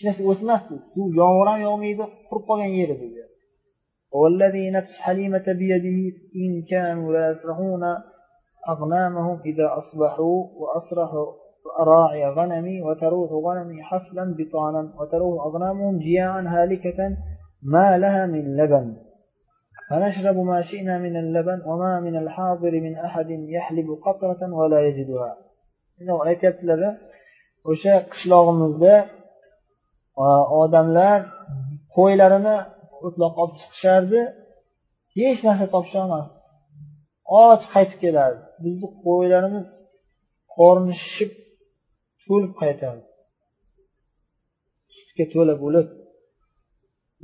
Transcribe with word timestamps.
hech 0.00 0.06
narsa 0.08 0.22
o'smasdi 0.32 0.76
suv 0.92 1.08
yomg'ir 1.20 1.46
ham 1.52 1.60
yog'maydi 1.68 2.04
qurib 2.28 2.44
qolgan 2.48 2.72
yer 2.80 2.90
edi 2.96 3.08
والذي 4.12 4.70
نفس 4.70 4.94
حليمة 5.00 5.46
بيده 5.60 5.98
إن 6.42 6.50
كانوا 6.70 7.12
لا 7.12 7.30
يسرحون 7.30 7.84
أغنامهم 8.68 9.40
إذا 9.50 9.66
أصبحوا 9.80 10.38
وأصرحوا 10.60 11.26
راعي 11.80 12.24
غنمي 12.36 12.82
وتروح 12.82 13.30
غنمي 13.46 13.82
حفلا 13.82 14.24
بطانا 14.38 14.82
وتروح 14.98 15.44
أغنامهم 15.46 15.98
جياعا 15.98 16.42
هالكة 16.54 17.16
ما 17.62 17.98
لها 17.98 18.26
من 18.26 18.56
لبن. 18.56 18.96
فنشرب 19.90 20.36
ما 20.36 20.62
شئنا 20.62 20.98
من 20.98 21.16
اللبن 21.16 21.62
وما 21.66 22.00
من 22.00 22.16
الحاضر 22.16 22.72
من 22.80 22.94
أحد 22.96 23.30
يحلب 23.30 23.88
قطرة 24.06 24.54
ولا 24.54 24.80
يجدها. 24.88 25.36
aytyaptilar 26.30 26.80
o'sha 27.70 27.94
qishlog'imizda 28.12 28.94
odamlar 30.62 31.18
qo'ylarini 31.96 32.56
o'tloqqa 33.06 33.38
olib 33.44 33.56
chiqishardi. 33.60 34.20
Hech 35.16 35.40
narsa 35.46 35.66
topisholmasdi 35.74 36.40
och 37.30 37.62
qaytib 37.72 37.98
kelardi. 38.04 38.42
Bizni 38.64 38.88
qo'ylarimiz 39.04 39.66
qorni 40.56 40.94
shishib 41.02 41.30
to'lib 42.24 42.52
qaytardi. 42.62 43.04
Sutga 44.96 45.24
to'la 45.34 45.54
bo'lib 45.64 45.86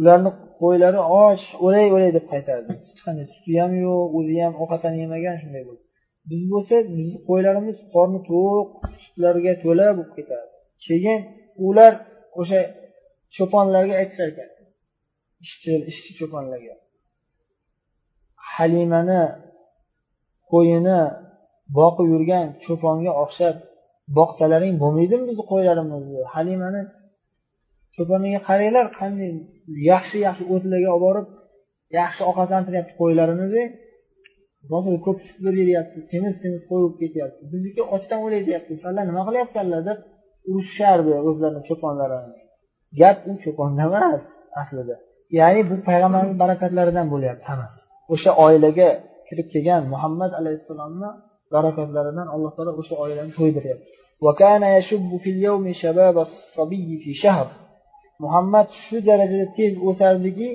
ularni 0.01 0.31
qo'ylari 0.61 1.01
och 1.21 1.41
o'lay 1.67 1.87
o'lay 1.95 2.11
deb 2.19 2.27
qaytardi. 2.33 2.73
Hech 2.89 3.03
qanday? 3.07 3.27
Suti 3.35 3.53
ham 3.63 3.73
yo'q 3.85 4.09
o'zi 4.19 4.37
ham 4.45 4.55
ovqatdan 4.63 4.95
yemagan 5.03 5.37
shunday 5.43 5.63
bo'ldi. 5.69 5.85
Biz 6.31 6.43
bo'lsa 6.53 6.77
bizni 6.97 7.19
qo'ylarimiz 7.29 7.77
qorni 7.95 8.21
to'q 8.31 8.67
sutlarga 9.05 9.53
to'la 9.65 9.87
bo'lib 9.97 10.13
ketardi. 10.19 10.55
Keyin 10.87 11.21
ular 11.67 11.93
o'sha 12.41 12.61
cho'ponlarga 13.35 13.95
aytishar 14.01 14.29
ekan 14.33 14.51
ishchi 15.45 15.73
ishchi 15.91 16.11
cho'ponlarga. 16.19 16.75
Halimani 18.53 19.23
qo'yini 20.53 21.01
boqib 21.79 22.07
yurgan 22.15 22.47
cho'ponga 22.65 23.13
o'xshab 23.23 23.57
boqsalaring 24.19 24.75
bo'lmaydimi 24.83 25.25
bizni 25.29 25.45
qo'ylarimizni? 25.53 26.21
Halimani 26.35 26.83
cho'poniga 27.97 28.41
qaranglar 28.49 28.87
qanday 29.01 29.31
yaxshi 29.91 30.17
yaxshi 30.27 30.45
o'tlarga 30.55 30.91
olib 30.97 31.05
borib 31.07 31.27
yaxshi 31.99 32.23
ovqatlantiryapti 32.31 32.93
qo'ylarini 33.01 33.47
ko'p 35.07 35.19
sutlar 35.27 35.55
beryapti 35.61 35.99
semiz 36.11 36.35
semiz 36.43 36.63
qo'y 36.71 36.81
bo'lib 36.83 36.97
ketyapti. 37.03 37.41
Bizniki 37.53 37.83
ochdan 37.95 38.19
o'lay 38.27 38.41
deyapti 38.49 38.73
sizlar 38.83 39.05
nima 39.11 39.23
qilyapsanlar 39.29 39.81
deb 39.89 39.99
urishishardi 40.51 41.13
o'zlarini 41.29 41.63
cho'ponlarini. 41.69 42.35
Gap 43.01 43.19
u 43.31 43.33
cho'ponda 43.45 43.83
emas 43.89 44.23
aslida. 44.61 44.97
Ya'ni 45.39 45.61
bu 45.71 45.75
payg'ambarimiz 45.89 46.37
barakatlaridan 46.43 47.07
bo'lyapti 47.13 47.45
hammasi. 47.51 47.81
O'sha 48.15 48.31
oilaga 48.45 48.89
kirib 49.29 49.47
kelgan 49.53 49.83
muhammad 49.93 50.33
alayhissalomni 50.41 51.11
barakatlaridan 51.55 52.27
alloh 52.35 52.53
taolo 52.57 52.73
o'sha 52.81 52.95
oilani 53.05 53.33
to'ydiryapti. 53.39 53.87
Muhammad 58.25 58.69
shu 58.85 58.97
darajada 59.09 59.47
tez 59.59 59.73
o'sardiki 59.89 60.49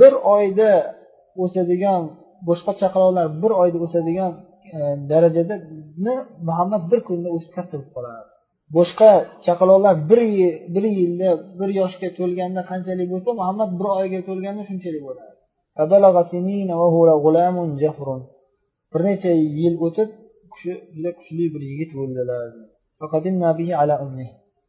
bir 0.00 0.12
oyda 0.36 0.70
o'sadigan 1.42 2.02
boshqa 2.48 2.72
chaqaloqlar 2.80 3.26
bir 3.42 3.52
oyda 3.62 3.78
o'sadigan 3.86 4.32
e, 4.76 4.78
darajada 5.10 5.54
muhammad 6.48 6.82
bir 6.90 7.00
kunda 7.08 7.28
o'sib 7.36 7.50
katta 7.56 7.74
bo'lib 7.78 7.90
qoladi. 7.96 8.33
boshqa 8.77 9.11
chaqaloqlar 9.45 9.95
bir 10.09 10.21
yil 10.37 10.53
bir 10.75 10.85
yilda 10.99 11.29
bir 11.59 11.69
yoshga 11.81 12.09
to'lganda 12.19 12.61
qanchalik 12.71 13.07
bo'lsa 13.13 13.29
muhammad 13.39 13.69
bir 13.79 13.87
oyga 13.99 14.19
to'lganda 14.29 14.63
shunchalik 14.69 15.01
bo'ladi 15.07 15.33
bir 18.91 19.01
necha 19.07 19.31
yil 19.61 19.75
o'tib 19.85 20.09
kishi 20.53 20.71
juda 20.93 21.11
kuchli 21.17 21.45
bir 21.53 21.61
yigit 21.69 21.91
bo'ldilar 21.99 22.45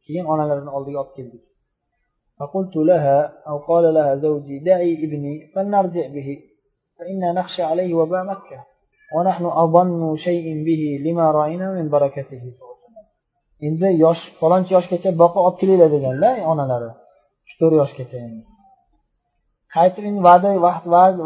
keyin 0.04 0.24
onalarini 0.32 0.70
oldiga 0.76 0.98
olib 1.04 1.14
keldik 1.18 1.42
فقلت 2.40 2.76
لها 2.90 3.18
أو 3.48 3.56
قال 3.58 3.84
لها 3.96 4.12
زوجي 4.16 4.58
دعي 4.58 4.92
ابني 5.04 5.34
فلنرجع 5.54 6.06
به 6.16 6.28
فإنا 6.98 7.28
نخشى 7.32 7.62
عليه 7.62 7.94
وباء 7.94 8.24
مكة 8.24 8.58
ونحن 9.14 9.44
أظن 9.44 10.16
شيء 10.16 10.64
به 10.64 10.82
لما 11.04 11.30
رأينا 11.30 11.66
من 11.76 11.88
بركته 11.88 12.42
endi 13.67 13.87
yosh 14.03 14.23
falonchi 14.39 14.71
yoshgacha 14.77 15.09
boqib 15.21 15.41
olib 15.47 15.57
kelinglar 15.61 15.89
deganlar 15.95 16.33
e, 16.41 16.43
onalari. 16.51 16.89
Uch 17.47 17.55
to'rt 17.59 17.75
yoshgacha 17.81 18.19
qaytib 19.75 20.03
endi 20.09 20.21
va'da 20.27 20.49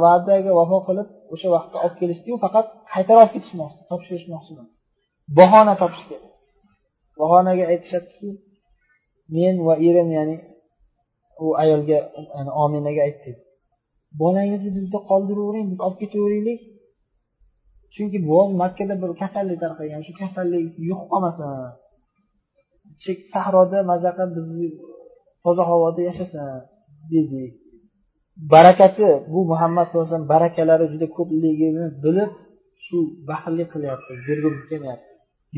va'daga 0.06 0.52
vafo 0.60 0.78
qilib 0.88 1.08
o'sha 1.34 1.48
vaqtda 1.56 1.78
olib 1.84 1.96
kelishdiyu 2.02 2.36
faqat 2.46 2.66
qaytarib 2.94 3.22
olib 3.22 3.34
ketishmoqchi 3.36 3.82
topshirishmoqchi 3.92 4.54
bahona 5.40 5.74
topish 5.82 6.04
kerak 6.10 6.34
bahonaga 7.20 7.64
aytishadiki 7.72 8.30
men 9.36 9.56
va 9.68 9.74
erim 9.88 10.10
ya'ni 10.18 10.36
u 11.44 11.48
ayolga 11.64 12.00
yani 12.36 12.52
ominaga 12.64 13.02
aytdik. 13.08 13.38
Bolangizni 14.22 14.70
bizda 14.78 15.00
qoldiravering 15.10 15.66
biz 15.72 15.80
olib 15.86 16.00
ketaveraylik 16.04 16.60
chunki 17.94 18.18
bu 18.30 18.38
makkada 18.62 18.96
bir 19.02 19.12
kasallik 19.22 19.58
tarqagan 19.64 20.02
shu 20.08 20.14
kasallik 20.22 20.66
yo'q 20.90 21.02
qolmasin. 21.12 21.48
Sahroda 23.34 23.80
maza 23.92 24.10
qilib 24.18 24.32
bizni 24.38 24.68
toza 25.44 25.64
havoda 25.70 26.02
yashasin 26.10 26.46
dedik 27.12 27.54
barakati 28.54 29.08
bu 29.32 29.40
muhammad 29.52 29.84
sallallohu 29.86 30.06
alayhi 30.06 30.14
vasallam 30.14 30.32
barakalari 30.36 30.86
juda 30.94 31.08
ko'pligini 31.18 31.86
bilib 32.04 32.32
shu 32.86 32.98
baxillik 33.30 33.68
qilyapti 33.74 34.12
bergimiz 34.28 34.64
kelmayapti. 34.70 35.10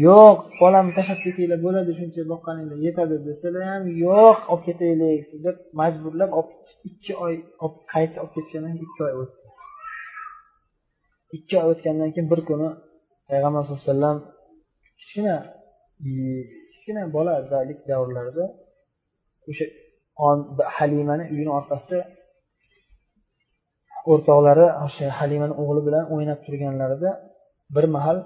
Yo'q 0.05 0.37
bolamni 0.61 0.93
tashlab 0.97 1.19
ketinglar 1.25 1.59
bo'ladi 1.65 1.91
shuncha 1.99 2.21
boqqaninglar 2.31 2.77
yetadi 2.87 3.15
desalar 3.27 3.63
ham 3.71 3.83
yo'q 4.05 4.37
olib 4.51 4.63
ketaylik 4.67 5.25
deb 5.45 5.55
majburlab 5.79 6.31
ikki 6.89 7.13
oy 7.25 7.33
qayta 7.93 8.17
olib 8.23 8.33
ketishgandan 8.35 8.71
keyin 8.73 8.87
ikki 8.87 9.01
oy 9.07 9.13
o'tdi. 9.21 9.45
Ikki 11.37 11.55
oy 11.61 11.67
o'tgandan 11.73 12.09
keyin 12.13 12.27
bir 12.31 12.41
kuni 12.49 12.69
payg'ambar 13.29 13.61
sallallohu 13.63 13.83
alayhi 13.83 13.93
vasallam 13.93 14.17
kichkina 14.99 15.35
kichkina 16.81 17.03
boladalik 17.15 17.79
davrlarida 17.89 18.45
o'sha 19.49 19.65
halimani 20.77 21.23
uyini 21.33 21.51
orqasida 21.59 21.99
o'rtoqlari 24.11 24.67
o'sha 24.85 25.05
halimani 25.19 25.53
o'g'li 25.61 25.81
bilan 25.87 26.05
o'ynab 26.13 26.39
turganlarida 26.45 27.11
bir 27.75 27.85
mahal 27.95 28.17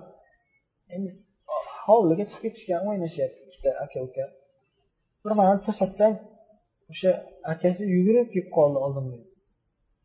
hovliga 1.85 2.25
chiqib 2.31 2.43
ketishgan 2.43 2.81
o'ynashyapti 2.89 3.39
ikkita 3.47 3.69
aka 3.83 3.97
uka 4.07 4.25
bir 5.23 5.33
mahal 5.39 5.57
to'satdan 5.65 6.13
o'sha 6.91 7.11
akasi 7.53 7.81
yugurib 7.95 8.27
kelib 8.33 8.49
qoldi 8.57 8.77
oldimga. 8.85 9.19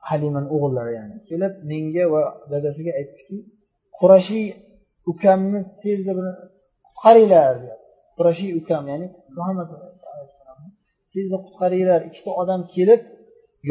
Halimani 0.08 0.48
o'g'illari 0.54 0.92
ya'ni. 0.98 1.16
Kelib 1.30 1.52
menga 1.70 2.04
va 2.12 2.22
dadasiga 2.52 2.92
aytdiki 3.00 3.36
qurashiy 3.98 4.46
ukamni 5.10 5.60
tezda 5.82 6.12
buni 6.18 6.32
qutqaringlar 6.86 7.56
qurashiy 8.20 8.50
ukam 8.60 8.84
ya'ni 8.92 9.06
muhammad 9.36 9.68
tezda 11.12 11.36
qutqaringlar 11.44 12.00
ikkita 12.08 12.30
odam 12.42 12.60
kelib 12.74 13.00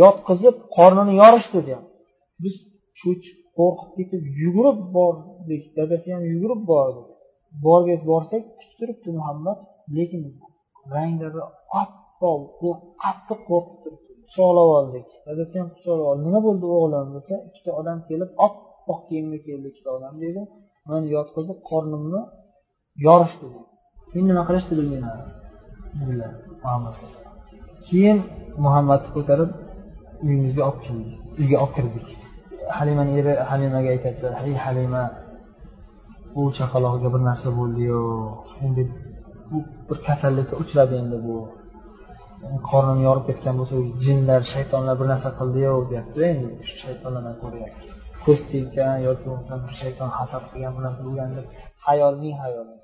yotqizib 0.01 0.55
qornini 0.77 1.13
yorishdi 1.21 1.59
deyapti. 1.67 1.95
Biz 2.43 2.55
cho'chib 2.99 3.37
qo'rqib 3.57 3.91
ketib 3.97 4.21
yugurib 4.41 4.79
bordik 4.97 5.63
dadasi 5.77 6.07
ham 6.15 6.23
yugurib 6.33 6.61
bordi. 6.71 7.01
Borgach 7.65 8.03
borsak 8.11 8.43
tik 8.59 8.71
turibdi 8.79 9.09
muhammad 9.19 9.59
lekin 9.97 10.21
ranglari 10.93 11.41
oppoq 11.81 12.41
qattiq 13.03 13.39
qo'rqib 13.49 13.77
turibdi. 13.83 14.11
Quchoqlab 14.27 14.69
oldik 14.79 15.07
dadasi 15.27 15.55
ham 15.61 15.69
quchoqlab 15.75 16.07
oldi. 16.11 16.21
Nima 16.27 16.39
bo'ldi 16.47 16.65
o'g'lim 16.77 17.07
desa 17.17 17.35
ikkita 17.47 17.71
odam 17.79 17.97
kelib 18.09 18.29
oppoq 18.47 18.99
kiyimda 19.07 19.37
keldi 19.47 19.65
ikkita 19.71 19.89
odam 19.97 20.13
deydi 20.23 20.41
mani 20.89 21.07
yotqizib 21.15 21.59
qornimni 21.69 22.21
yorishdi 23.07 23.47
keyin 24.09 24.25
nima 24.29 24.43
qilishdi 24.47 24.73
bilmayman 24.79 25.19
keyin 27.89 28.17
muhammadni 28.65 29.09
ko'tarib 29.15 29.51
uyimizga 30.25 30.61
olib 30.69 30.81
keldik. 30.85 31.13
Uyga 31.41 31.57
olib 31.63 31.73
kirdik. 31.77 32.07
Halimani 32.77 33.11
eri 33.19 33.33
halimaga 33.49 33.89
aytyaptilar 33.95 34.33
hey 34.41 34.55
halima 34.65 35.03
bu 36.33 36.41
chaqaloqga 36.57 37.07
bir 37.13 37.21
narsa 37.29 37.49
bo'ldiyu 37.59 38.01
endi 38.65 38.83
bu 39.49 39.57
bir 39.87 39.97
kasallikka 40.07 40.55
uchradi 40.63 40.93
endi 41.01 41.17
bu. 41.27 41.37
Qornini 42.69 43.01
yorib 43.07 43.25
ketgan 43.29 43.55
bo'lsa 43.59 43.75
jinlar 44.05 44.41
shaytonlar 44.53 44.95
bir 45.01 45.07
narsa 45.11 45.29
qildiyu 45.39 45.73
deyapti 45.89 46.19
endi. 46.31 46.49
Shu 46.67 46.75
shaytonlardan 46.83 47.35
ko'ryapti 47.43 47.87
ko'z 48.23 48.39
tekkan 48.51 48.95
yoki 49.07 49.23
bo'lmasam 49.29 49.59
shayton 49.81 50.09
hasad 50.17 50.43
qilgan 50.51 50.71
bir 50.75 50.81
narsa 50.85 51.01
bo'lgan 51.07 51.29
deb 51.37 51.45
hayolning 51.87 52.35
hayoli 52.43 52.75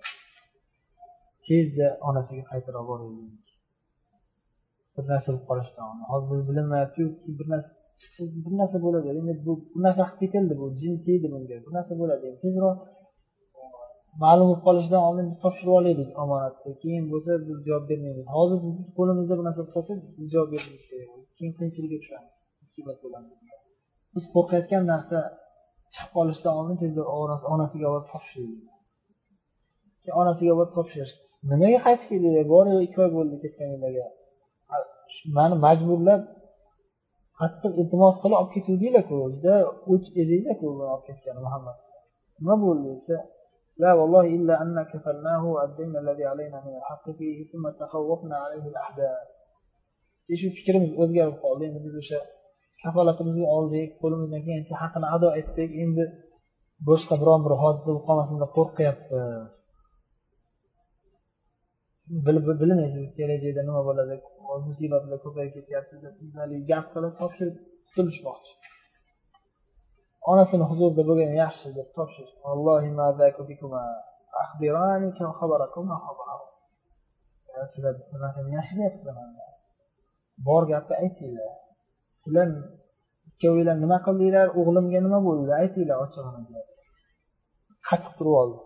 tezda 1.47 1.87
onasiga 2.09 2.43
qaytarib 2.51 2.81
yuboraylik 2.81 3.45
bir 4.95 5.03
narsa 5.11 5.27
bo'lib 5.31 5.45
qolishdan 5.49 5.97
hozir 6.11 6.27
biz 6.33 6.41
bilinmayaptiyu 6.49 7.07
bir 7.39 7.47
narsa 7.53 7.69
bir 8.45 8.53
narsa 8.61 8.77
bo'ladi. 8.85 9.07
Endi 9.19 9.33
bu 9.45 9.53
bu 9.73 9.79
narsa 9.85 10.01
qilib 10.07 10.19
ketildi 10.21 10.53
bu 10.61 10.65
jin 10.81 10.93
tegdi 11.07 11.27
bunga. 11.33 11.55
Bir 11.65 11.71
narsa 11.77 11.93
bo'ladi. 12.01 12.27
Tezroq 12.43 12.77
ma'lum 14.23 14.45
bo'lib 14.49 14.63
qolishidan 14.67 15.01
oldin 15.07 15.25
biz 15.31 15.37
topshirib 15.43 15.73
olaylik 15.79 16.09
omonatni. 16.23 16.71
Keyin 16.83 17.03
bo'lsa 17.11 17.31
biz 17.47 17.57
javob 17.67 17.85
bermaymiz. 17.89 18.25
Hozir 18.37 18.59
qo'limizda 18.97 19.33
bir 19.37 19.45
narsa 19.47 19.59
bo'lib 19.61 19.73
qolsa 19.77 19.91
biz 20.17 20.27
javob 20.33 20.49
berishimiz 20.53 20.83
kerak. 20.89 21.09
Keyin 21.37 21.53
qiyinchilikka 21.57 21.97
tushamiz. 22.03 22.33
Musibat 22.63 22.97
bo'ladi 23.03 23.29
biz 24.15 24.25
qo'rqayotgan 24.35 24.83
narsa 24.93 25.17
chiqib 25.93 26.11
qolishidan 26.17 26.53
oldin 26.59 26.77
tezda 26.81 27.01
onasiga 27.53 27.87
olib 27.93 28.07
keyin 28.29 28.51
onasiga 30.21 30.53
borib 30.59 30.73
topshirishdi. 30.77 31.23
nimaga 31.50 31.78
qaytib 31.86 32.06
keldinglar 32.10 32.46
bor 32.54 32.64
ikki 32.86 32.98
oy 33.04 33.10
bo'ldi 33.16 33.36
ketganinglarga 33.42 34.06
mani 35.36 35.56
majburlab 35.66 36.22
qattiq 37.40 37.72
iltimos 37.80 38.14
qilib 38.22 38.38
olib 38.40 38.52
ketuvdinglarku 38.56 39.14
juda 39.34 39.54
o'ch 39.92 40.06
edinglarku 40.22 40.64
olib 40.70 41.02
ketgan 41.08 41.36
muhammad 41.46 41.76
nima 42.40 42.54
bo'ldi 42.64 42.88
desa 42.96 43.18
لا 43.84 43.92
والله 43.98 44.24
إلا 44.36 44.54
أن 44.62 44.76
كفلناه 44.92 45.42
وأدينا 45.54 45.98
الذي 46.04 46.24
علينا 46.32 46.58
من 46.66 46.74
الحق 46.80 47.04
فيه 47.18 47.38
ثم 47.52 47.64
تخوفنا 47.82 48.36
عليه 48.44 48.64
الأحداث 48.72 49.26
shu 50.40 50.48
fikrimiz 50.58 50.90
o'zgarib 51.02 51.36
qoldi 51.44 51.62
endi 51.68 51.80
biz 51.86 51.94
o'sha 52.00 52.18
kafolatimizni 52.82 53.46
oldik 53.56 53.88
qo'limizdan 54.02 54.40
kelgancha 54.46 54.74
haqini 54.82 55.06
ado 55.16 55.28
etdik 55.40 55.70
endi 55.84 56.04
boshqa 56.88 57.14
biron 57.22 57.40
bir 57.46 57.52
hodisa 57.62 57.84
bo'lib 57.88 58.04
qolmasin 58.08 58.36
deb 58.42 58.50
qo'rqyapmiz 58.58 59.52
bilmaysiz 62.61 63.05
kelajakda 63.17 63.61
nima 63.67 63.81
bo'ladi 63.87 64.15
musibatlar 64.67 65.17
ko'payib 65.25 65.51
ketyapti 65.57 65.95
deb 66.03 66.13
gap 66.71 66.85
qilib 66.93 67.13
topshirib 67.21 67.55
qutulishmoqchi 67.87 68.53
onasini 70.31 70.65
huzurida 70.71 71.03
bo'lgan 71.09 71.31
yaxshi 71.43 71.67
deb 71.77 71.87
topshirish. 71.97 72.33
Sizlar 77.73 77.93
bir 77.97 78.45
yashiryapsizlar 78.57 79.15
bor 80.47 80.63
gapni 80.71 80.95
aytinglar. 81.03 81.53
Sizlar 82.23 82.47
ikkovinglar 83.29 83.77
nima 83.83 83.97
qildinglar? 84.07 84.47
O'g'limga 84.59 84.99
nima 85.07 85.19
bo'ldi? 85.27 85.51
Aytinglar 85.61 85.97
ochig'ini 86.05 86.61
qattiq 87.89 88.13
turib 88.17 88.35
oldi. 88.41 88.57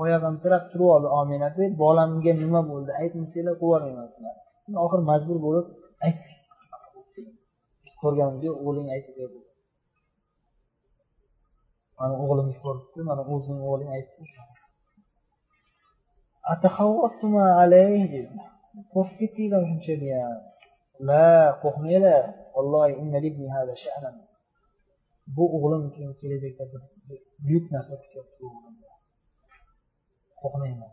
Oyog'imtirab 0.00 0.64
turib 0.72 0.88
oldi 0.94 1.08
omina 1.20 1.48
deb 1.58 1.72
bolamga 1.84 2.32
nima 2.42 2.60
bo'ldi? 2.70 2.90
Aytmasanglar 3.00 3.54
qo'yvormayman 3.62 4.06
sizlarni 4.12 4.78
oxiri 4.84 5.02
majbur 5.10 5.38
bo'lib 5.46 5.66
aytdik 6.06 6.38
ko'rganimda 8.02 8.48
o'g'ling 8.66 8.88
aytib 8.94 9.14
berdi 9.20 9.40
mana 11.98 12.14
o'g'limiz 12.22 12.56
ko'ribdi 12.64 13.00
mana 13.10 13.22
o'zing 13.34 13.58
o'g'ling 13.68 13.90
aytdi. 13.96 14.22
Qo'rqib 18.92 19.16
ketdinglar 19.20 19.62
shunchayam 19.70 20.38
la 21.08 21.28
qo'rqmanglar. 21.62 22.24
Bu 25.36 25.44
o'g'lim 25.56 25.82
uchun 25.88 26.10
kelajakda 26.20 26.64
bir 26.72 26.82
buyuk 27.44 27.64
narsa 27.74 27.94
kutyapti 28.02 28.42
qo'rqmayman 30.42 30.92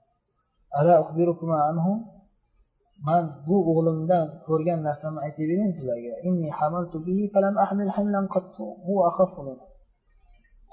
man 3.08 3.24
bu 3.48 3.56
o'g'limdan 3.72 4.26
ko'rgan 4.48 4.80
narsamni 4.88 5.20
aytib 5.26 5.46
bering 5.52 5.72
sizlarga. 5.78 6.14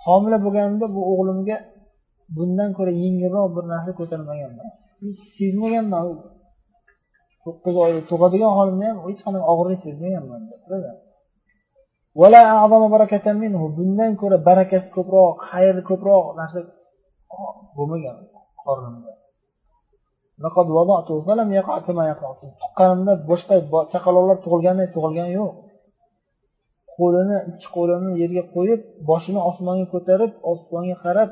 Homila 0.05 0.39
bo'lganimda 0.45 0.87
bu 0.97 1.01
o'g'limga 1.13 1.57
bundan 2.37 2.71
ko'ra 2.79 2.93
yengilroq 3.03 3.49
bir 3.57 3.65
narsa 3.73 3.91
ko'tarmaganman. 4.01 4.69
Hech 5.03 5.21
sezmaganman 5.39 6.05
to'qqiz 7.45 7.77
oy 7.85 7.93
tug'adigan 8.11 8.53
holimda 8.59 8.85
ham 8.91 8.99
hech 9.07 9.21
qanaqa 9.27 9.47
og'irlik 9.53 9.81
sezmaganman 9.87 10.41
bundan 13.79 14.13
ko'ra 14.21 14.37
barakasi 14.49 14.89
ko'proq 14.97 15.35
xayri 15.49 15.83
ko'proq 15.91 16.25
narsa 16.41 16.59
bo'lmagan. 17.77 18.17
Qornimda 18.69 19.13
tuqqanimda 22.63 23.13
boshqa 23.31 23.55
chaqaloqlar 23.93 24.37
tug'ilganday 24.45 24.89
tug'ilgani 24.95 25.33
yo'q. 25.41 25.55
Qo'lini 26.97 27.37
ikki 27.51 27.69
qo'lini 27.77 28.11
yerga 28.23 28.43
qo'yib 28.55 28.81
boshini 29.11 29.41
osmonga 29.51 29.87
ko'tarib 29.95 30.33
osmonga 30.53 30.97
qarab 31.05 31.31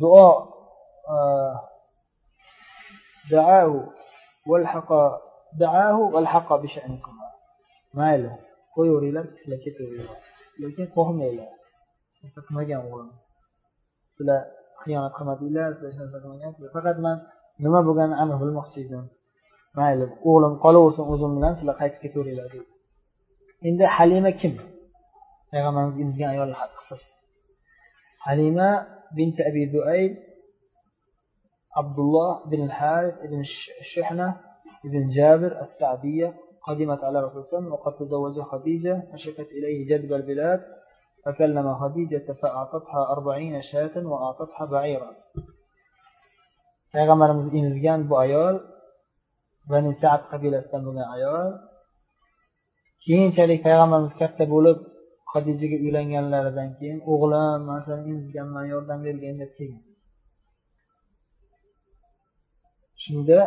duo 0.00 0.28
mayli 7.98 8.30
qo'yaveringlar 8.74 9.24
sizlar 9.36 9.58
ketaveringlar 9.64 10.18
lekin 10.62 10.86
qo'rqmanglar. 10.96 11.48
Qilmagan 12.46 12.80
o'g'lim. 12.86 13.08
Sizlar 14.16 14.40
xiyonat 14.83 15.13
qilmadinglar 15.17 15.69
sizlar 15.73 15.89
hech 15.91 15.99
narsa 16.01 16.17
qilmagansizlar 16.23 16.69
faqat 16.77 16.97
man 17.05 17.17
nima 17.65 17.79
bo'lganini 17.87 18.17
aniq 18.23 18.37
bilmoqchi 18.43 18.77
edim 18.85 19.05
mayli 19.79 20.05
o'g'lim 20.29 20.53
qolaversin 20.63 21.03
o'zim 21.13 21.31
bilan 21.37 21.53
sizlar 21.59 21.75
qaytib 21.81 21.99
ketaveringlar 22.05 22.47
deydi 22.53 22.69
endi 23.69 23.85
halima 23.95 24.31
kim 24.41 24.53
payg'ambarimiz 25.51 25.95
emizgan 26.03 26.29
ayollar 26.33 26.57
qissasi 26.77 27.07
halima 28.27 28.69
bint 29.17 29.37
abi 29.49 29.63
duayb 29.75 30.13
abdulloh 31.81 32.31
ibn 32.47 32.61
الحارث 32.69 33.15
ibn 33.25 33.39
الشحنة 33.83 34.27
ibn 34.87 35.01
جابر 35.17 35.51
السعدية 35.65 36.29
قدمت 36.67 37.01
على 37.03 37.17
رسول 37.25 37.45
الله 37.53 37.73
وقد 37.73 37.93
تزوج 37.99 38.41
خديجة 38.41 38.95
فشكت 39.11 39.49
إليه 39.57 39.77
جدب 39.89 40.13
البلاد 40.13 40.61
فكلم 41.25 41.75
خديجة 41.81 42.27
فأعطتها 42.41 43.01
أربعين 43.13 43.61
شاة 43.61 43.95
وأعطتها 44.11 44.65
بعيرا 44.65 45.11
payg'ambarimiz 46.93 47.47
emizgan 47.59 47.99
bu 48.09 48.15
ayol 48.25 48.55
bani 49.71 49.91
sad 50.01 50.21
qabilasidan 50.31 50.81
bo'lgan 50.87 51.07
ayol 51.15 51.49
keyinchalik 53.05 53.59
payg'ambarimiz 53.67 54.13
katta 54.21 54.43
bo'lib 54.53 54.79
hadijaga 55.33 55.77
uylanganlaridan 55.85 56.69
keyin 56.77 56.99
o'g'lim 57.11 57.59
man 57.69 57.79
seni 57.85 58.01
emizganman 58.11 58.65
yordam 58.73 58.99
bergin 59.07 59.35
deb 59.41 59.51
kelgan 59.57 59.83
shunda 63.03 63.39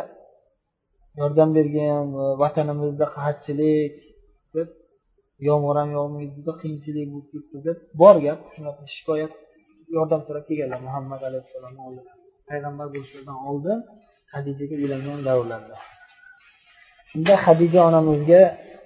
yordam 1.19 1.49
bergan 1.57 2.03
vatanimizda 2.41 3.05
qahatchilik 3.15 3.95
deb 4.55 4.69
yomg'ir 5.48 5.76
ham 5.80 5.90
yog'maydi 5.98 6.32
juda 6.38 6.52
qiyinchilik 6.60 7.06
bo'lib 7.12 7.28
ketdi 7.32 7.58
deb 7.66 7.78
bor 8.00 8.16
gap. 8.26 8.40
Shunaqa 8.54 8.82
shikoyat 8.96 9.32
yordam 9.96 10.20
so'rab 10.26 10.44
kelganlar 10.48 10.80
muhammad 10.88 11.20
alayhissalomni 11.28 11.80
oldiga 11.88 12.12
payg'ambar 12.50 12.86
bo'lishlaridan 12.94 13.38
oldin 13.50 13.78
hadijaga 14.34 14.74
uylangan 14.82 15.20
davrlarida 15.28 15.76
shunda 17.10 17.34
hadija 17.46 17.80
onamizga 17.88 18.42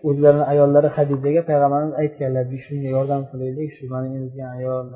o'zlarini 0.09 0.44
ayollari 0.52 0.88
hadijaga 0.97 1.42
payg'ambarimiz 1.50 1.94
aytganlar 2.02 2.44
shunga 2.66 2.88
yordam 2.97 3.23
qilaylik 3.30 3.68
shu 3.76 3.85
mani 3.92 4.09
emizgan 4.18 4.50
ayol. 4.59 4.87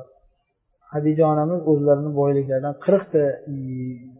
Hadija 0.93 1.23
onamiz 1.33 1.59
o'zlarini 1.71 2.11
boyliklaridan 2.19 2.75
qirqta 2.85 3.23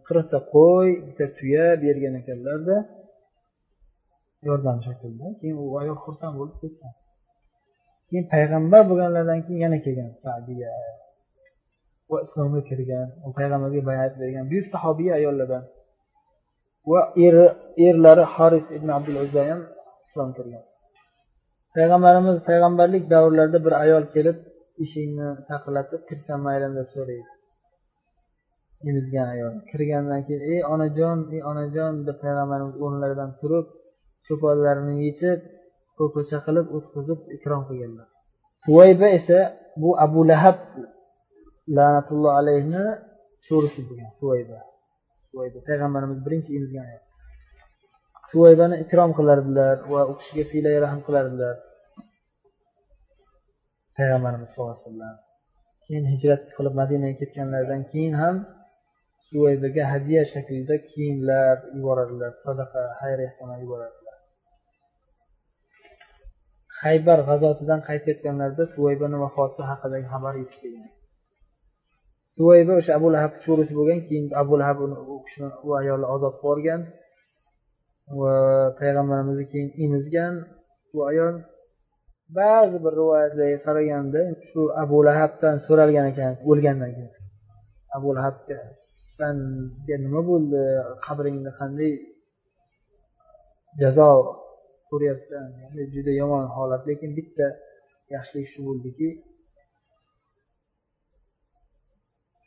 qirqta 0.08 0.38
qo'y 0.54 0.88
bitta 1.06 1.26
tuya 1.38 1.66
bergan 1.84 2.14
ekanlarda 2.20 2.76
yordam 4.48 4.78
shaklida 4.86 5.26
keyin 5.40 5.56
u 5.62 5.66
ayol 5.80 5.98
xursand 6.04 6.34
bo'lib 6.40 6.56
ketgan. 6.62 6.92
Keyin 8.08 8.24
payg'ambar 8.34 8.82
bo'lganlaridan 8.90 9.40
keyin 9.46 9.60
yana 9.64 9.78
kelgan 9.84 10.10
sadiya 10.22 10.72
va 12.10 12.18
islomga 12.26 12.60
kirgan 12.70 13.08
u 13.26 13.28
payg'ambarga 13.38 13.80
bayat 13.90 14.12
bergan 14.20 14.44
buyuk 14.50 14.66
sahobiya 14.74 15.12
ayollardan. 15.18 15.64
Va 16.90 17.00
eri 17.26 17.44
erlari 17.86 18.24
haris 18.34 18.66
ibn 18.76 18.88
abdul 18.96 19.16
uzza 19.24 19.42
ham 19.48 19.60
islom 20.06 20.30
kirgan. 20.36 20.64
Payg'ambarimiz 21.76 22.36
payg'ambarlik 22.48 23.04
davrlarida 23.12 23.58
bir 23.66 23.74
ayol 23.84 24.04
kelib 24.14 24.36
eshikni 24.82 25.28
taqillatib 25.48 26.00
kirsam 26.08 26.38
maylimi 26.46 26.74
deb 26.80 26.88
so'raydi. 26.94 27.30
Emizgan 28.88 29.28
ayol 29.34 29.54
kirgandan 29.70 30.20
keyin 30.26 30.42
ey 30.52 30.60
onajon 30.74 31.18
ey 31.34 31.40
onajon 31.50 31.92
deb 32.06 32.16
payg'ambarimiz 32.24 32.74
o'rnlaridan 32.84 33.30
turib 33.40 33.66
cho'ponlarini 34.26 34.94
yechib 35.06 35.38
ko'cha 36.14 36.38
qilib 36.46 36.66
o'tqizib 36.76 37.20
ikrom 37.36 37.62
qilganlar. 37.68 38.08
Suvayba 38.64 39.08
esa 39.18 39.38
bu 39.80 39.90
abu 40.04 40.20
lahab 40.30 40.58
la'natulloh 41.76 42.32
alayhini 42.40 42.84
sho'risi 43.46 43.80
bo'lgan 43.88 44.10
suvayba 44.20 44.58
payg'ambarimiz 45.68 46.18
birinchi 46.26 46.50
emizgan 46.58 46.84
ayol. 46.90 47.04
Suvaybani 48.30 48.76
ikrom 48.84 49.10
qilardilar 49.18 49.76
va 49.92 50.00
u 50.10 50.12
kishiga 50.18 50.44
siylay 50.50 50.76
rahm 50.84 51.00
qilardilar. 51.06 51.56
Payg'ambarimiz 53.96 54.48
sallallohu 54.52 54.76
alayhi 54.76 54.88
vasallam 54.88 55.16
keyin 55.84 56.04
hijrat 56.12 56.42
qilib 56.56 56.74
madinaga 56.80 57.16
ketganlaridan 57.20 57.82
keyin 57.92 58.14
ham 58.22 58.36
suvaybaga 59.28 59.84
hadya 59.92 60.20
shaklida 60.32 60.76
kiyimlar 60.90 61.56
yuboradilar 61.76 62.32
sadaqa 62.44 62.82
xayr 63.00 63.18
ehsonlar 63.26 63.58
yuboradilar. 63.64 64.07
Haybar 66.82 67.18
g'azotidan 67.28 67.80
qaytayotganlarida 67.88 68.64
suvaybani 68.74 69.16
vafoti 69.24 69.62
haqidagi 69.70 70.06
xabar 70.12 70.34
yetib 70.40 70.58
kelgan. 70.62 70.90
Suvayba 72.36 72.72
o'sha 72.80 72.92
abu 72.98 73.08
lahab 73.14 73.32
cho'risi 73.44 73.72
bo'lgan 73.78 74.00
keyin 74.06 74.24
abu 74.42 74.54
lahab 74.60 74.78
u 74.86 75.16
kishini 75.26 75.48
u 75.66 75.68
ayolni 75.80 76.06
ozod 76.14 76.34
qilib 76.34 76.44
yuborgan 76.44 76.80
va 78.20 78.34
payg'ambarimizni 78.78 79.46
keyin 79.52 79.68
emizgan 79.84 80.34
u 80.96 80.98
ayol. 81.10 81.34
Ba'zi 82.38 82.76
bir 82.84 82.92
rivoyatlarga 83.00 83.58
qaraganda 83.66 84.20
shu 84.48 84.60
abu 84.82 84.98
lahabdan 85.08 85.54
so'ralgan 85.66 86.06
ekan 86.12 86.32
o'lgandan 86.50 86.90
keyin. 86.96 87.12
Abu 87.96 88.08
lahabga 88.16 88.58
sanga 89.16 89.96
nima 90.04 90.20
bo'ldi? 90.30 90.62
Qabringda 91.06 91.50
qanday 91.60 91.92
jazo 93.80 94.10
ko'ryapsan 94.90 95.46
juda 95.94 96.12
yomon 96.20 96.44
holat 96.56 96.82
lekin 96.90 97.10
bitta 97.18 97.46
yaxshilik 98.14 98.46
shu 98.52 98.60
bo'ldiki. 98.68 99.08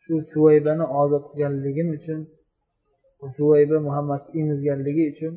Shu 0.03 0.13
suvaybani 0.31 0.85
ozod 1.01 1.23
qilganligim 1.29 1.89
uchun 1.97 2.19
suvayba 3.37 3.77
muhammad 3.87 4.23
emizganligi 4.39 5.03
uchun 5.13 5.33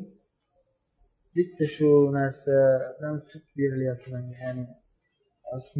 bitta 1.36 1.64
shu 1.74 1.88
narsadan 2.16 3.16
sut 3.30 3.44
berilyapti 3.58 4.08
manga 4.14 4.36
ya'ni 4.44 4.64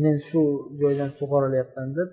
men 0.03 0.17
shu 0.29 0.43
joydan 0.81 1.11
sug'orilyapman 1.19 1.89
deb 1.99 2.11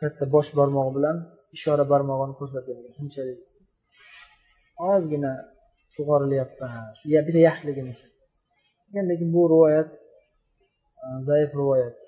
katta 0.00 0.24
bosh 0.34 0.50
barmog'i 0.58 0.92
bilan 0.96 1.16
ishora 1.56 1.84
barmog'ini 1.92 2.34
ko'rsatadi 2.40 2.88
shunchalik 2.96 3.40
ozgina 4.92 5.32
sug'orilyapman. 5.96 6.72
Bitta 7.26 8.15
yaxshiligini 8.86 9.08
lekin 9.10 9.32
bu 9.34 9.42
rivoyat 9.50 9.90
e, 11.02 11.06
zaif 11.26 11.50
rivoyat. 11.54 11.98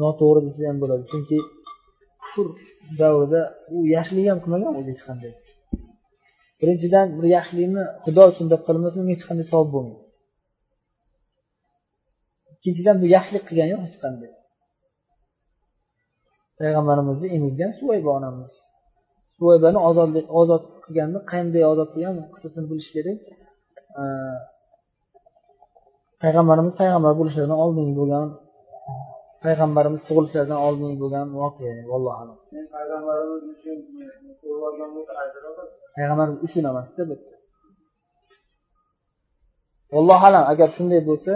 Noto'g'ri 0.00 0.40
desa 0.46 0.62
ham 0.68 0.78
bo'ladi 0.82 1.04
chunki 1.10 1.38
kufr 2.22 2.46
davrida 3.00 3.42
u 3.76 3.78
yaxshilik 3.96 4.26
ham 4.30 4.38
qilmagan 4.44 4.72
o'zi 4.78 4.90
hech 4.92 5.04
qanday. 5.08 5.32
Birinchidan 6.60 7.06
bir 7.16 7.26
yaxshilikni 7.36 7.84
xudo 8.04 8.22
uchun 8.32 8.46
deb 8.52 8.62
qilmasa 8.66 8.96
unga 9.00 9.12
hech 9.14 9.24
qanday 9.28 9.46
savob 9.52 9.68
bo'lmaydi. 9.74 10.04
Ikkinchidan 12.54 12.96
bu 13.02 13.06
yaxshilik 13.16 13.44
qilgani 13.48 13.70
yo'q 13.74 13.82
hech 13.86 13.98
qanday. 14.04 14.30
Payg'ambarimizni 16.58 17.28
emizgan 17.36 17.70
suvayba 17.78 18.10
onamiz. 18.18 18.52
Suvaybani 19.40 19.78
ozodlik 19.88 20.26
ozod 20.40 20.62
qilganni 20.84 21.18
qanday 21.32 21.64
ozod 21.72 21.88
qilgan 21.94 22.14
qissasini 22.32 22.66
bilish 22.70 22.90
kerak. 22.94 23.18
Payg'ambarimiz 26.22 26.74
payg'ambar 26.80 27.12
bo'lishlaridan 27.20 27.58
oldingi 27.64 27.94
bo'lgan 28.00 28.26
payg'ambarimiz 29.44 30.00
tug'ilishlaridan 30.08 30.60
oldingi 30.66 30.96
bo'lgan 31.02 31.26
voqea 31.40 31.74
vallohu 31.90 32.18
alam. 32.22 32.36
Payg'ambarimiz 32.74 33.42
uchun 33.52 33.78
payg'ambarimiz 35.96 36.38
uchun 36.46 36.62
emasda 36.70 37.02
bitta 37.10 37.34
vallohu 39.94 40.24
alam 40.30 40.44
agar 40.52 40.68
shunday 40.76 41.00
bo'lsa 41.10 41.34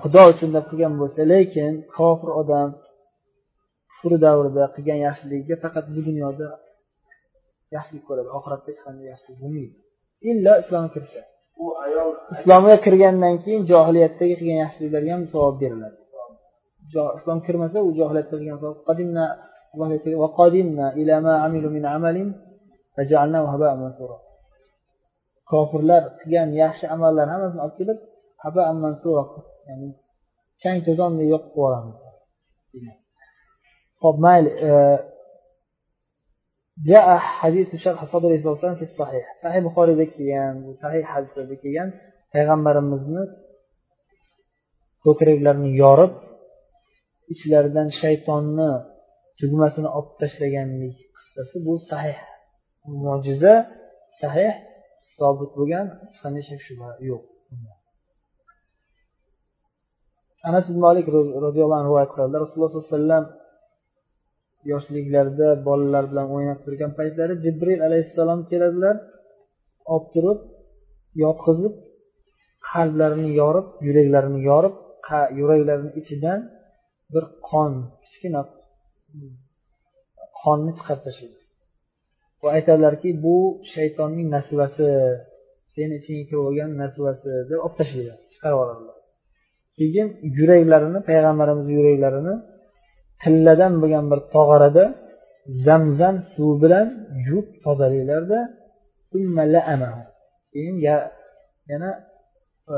xudo 0.00 0.22
uchun 0.32 0.48
deb 0.56 0.64
qilgan 0.70 0.94
bo'lsa 1.00 1.20
lekin 1.32 1.72
kofir 1.96 2.30
odam 2.40 2.68
kufr 3.98 4.12
davrida 4.24 4.64
qilgan 4.74 4.98
yaxshiligiga 5.06 5.56
faqat 5.64 5.86
bu 5.94 6.00
dunyoda 6.08 6.46
yaxshilik 7.76 8.04
ko'radi 8.08 8.28
oxiratda 8.38 8.68
hech 8.72 8.80
qanday 8.86 9.06
yaxshilik 9.12 9.38
bo'lmaydi. 9.42 9.76
Illo 10.30 10.52
islomga 10.62 10.90
kirsa 10.94 11.20
u 11.62 11.66
ayol 11.84 12.10
islomga 12.34 12.76
kirgandan 12.84 13.34
keyin 13.44 13.62
johiliyatdagi 13.72 14.34
qilgan 14.40 14.58
yaxshiliklarga 14.64 15.10
ham 15.16 15.24
savob 15.32 15.56
beriladi. 15.62 15.98
Islom 17.18 17.38
kirmasa 17.46 17.78
u 17.88 17.90
johiliyatda 17.98 18.34
qilgan 18.40 18.58
kofirlar 25.52 26.02
qilgan 26.20 26.48
yaxshi 26.62 26.84
amallarni 26.94 27.32
hammasini 27.34 27.60
olib 27.66 27.76
kelib 27.80 27.98
haba 28.44 28.60
ya'ni 29.68 29.88
chang 30.62 30.78
to'zonday 30.86 31.26
yoqib 31.34 31.52
yuboramiz 31.54 31.96
ho'p 34.03 34.17
mayli 34.25 34.51
جاء 36.89 37.17
حديث 37.17 37.69
شرح 37.75 38.05
صدر 38.13 38.29
صلى 38.29 38.45
الله 38.45 38.57
عليه 38.57 38.65
وسلم 38.65 38.75
في 38.81 38.87
الصحيح 38.91 39.25
صحيح 39.43 39.61
buxoriyda 39.67 40.05
kelgan 40.15 40.55
sahih 40.81 41.03
hadislarda 41.13 41.55
kelgan 41.63 41.89
payg'ambarimizni 42.33 43.23
ko'kraklarini 45.05 45.71
yorib 45.83 46.13
ichlaridan 47.33 47.87
shaytonni 48.01 48.69
tugmasini 49.39 49.89
olib 49.97 50.13
tashlaganlik 50.21 50.97
qissasi 51.17 51.55
bu 51.65 51.73
sahih 51.91 52.17
mo'jiza 53.05 53.53
sahih 54.21 54.51
sobit 55.15 55.51
bo'lgan 55.57 55.85
hech 56.01 56.17
qanday 56.23 56.43
shak 56.49 56.61
shubha 56.67 56.89
yo'q 57.09 57.23
anas 60.49 60.63
ibn 60.69 60.79
molik 60.85 61.05
roziyallohu 61.45 61.79
anhu 61.81 61.89
rivoyat 61.91 62.09
qiladilar 62.13 62.39
rasululloh 62.45 62.71
sollallohu 62.71 62.89
alayhi 62.89 62.99
vasallam 62.99 63.25
yoshliklarida 64.72 65.48
bolalar 65.66 66.04
bilan 66.10 66.26
o'ynab 66.36 66.58
turgan 66.64 66.92
paytlari 66.98 67.34
jibril 67.44 67.80
alayhissalom 67.88 68.40
keladilar 68.50 68.96
olib 69.92 70.06
turib 70.14 70.40
yotqizib 71.24 71.74
qalblarini 72.70 73.30
yorib 73.40 73.66
yuraklarini 73.86 74.40
yorib 74.50 74.74
yuraklarini 75.40 75.90
ichidan 76.00 76.40
bir 77.12 77.24
qon 77.50 77.72
kichkina 78.04 78.42
qonni 80.42 80.72
chiqarib 80.78 81.02
tashlaydi 81.06 81.40
va 82.42 82.48
aytadilarki 82.56 83.10
bu 83.24 83.36
shaytonning 83.74 84.28
nasvasi 84.36 84.88
seni 85.74 85.94
ichingga 86.00 86.24
kirib 86.28 86.44
olgan 86.48 86.70
nasvasi 86.82 87.30
deb 87.50 87.58
olib 87.66 87.74
tashlaydi 87.80 88.12
chiqarib 88.32 88.56
yuboradilar 88.56 88.96
keyin 89.78 90.08
yuraklarini 90.38 91.00
payg'ambarimizni 91.08 91.72
yuraklarini 91.78 92.34
tilladan 93.22 93.72
bo'lgan 93.82 94.04
bir 94.12 94.20
tog'orada 94.34 94.84
zamzam 95.66 96.16
suvi 96.32 96.54
bilan 96.62 96.86
yuvib 97.26 97.48
tozalanglarda 97.64 98.40
keyin 100.52 100.76
yana 101.70 101.90
e, 102.74 102.76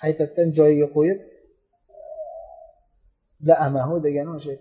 qaytadan 0.00 0.48
joyiga 0.58 0.88
qo'yib 0.96 1.18
laamahu 3.48 3.94
degani 4.06 4.30
o'sha 4.38 4.54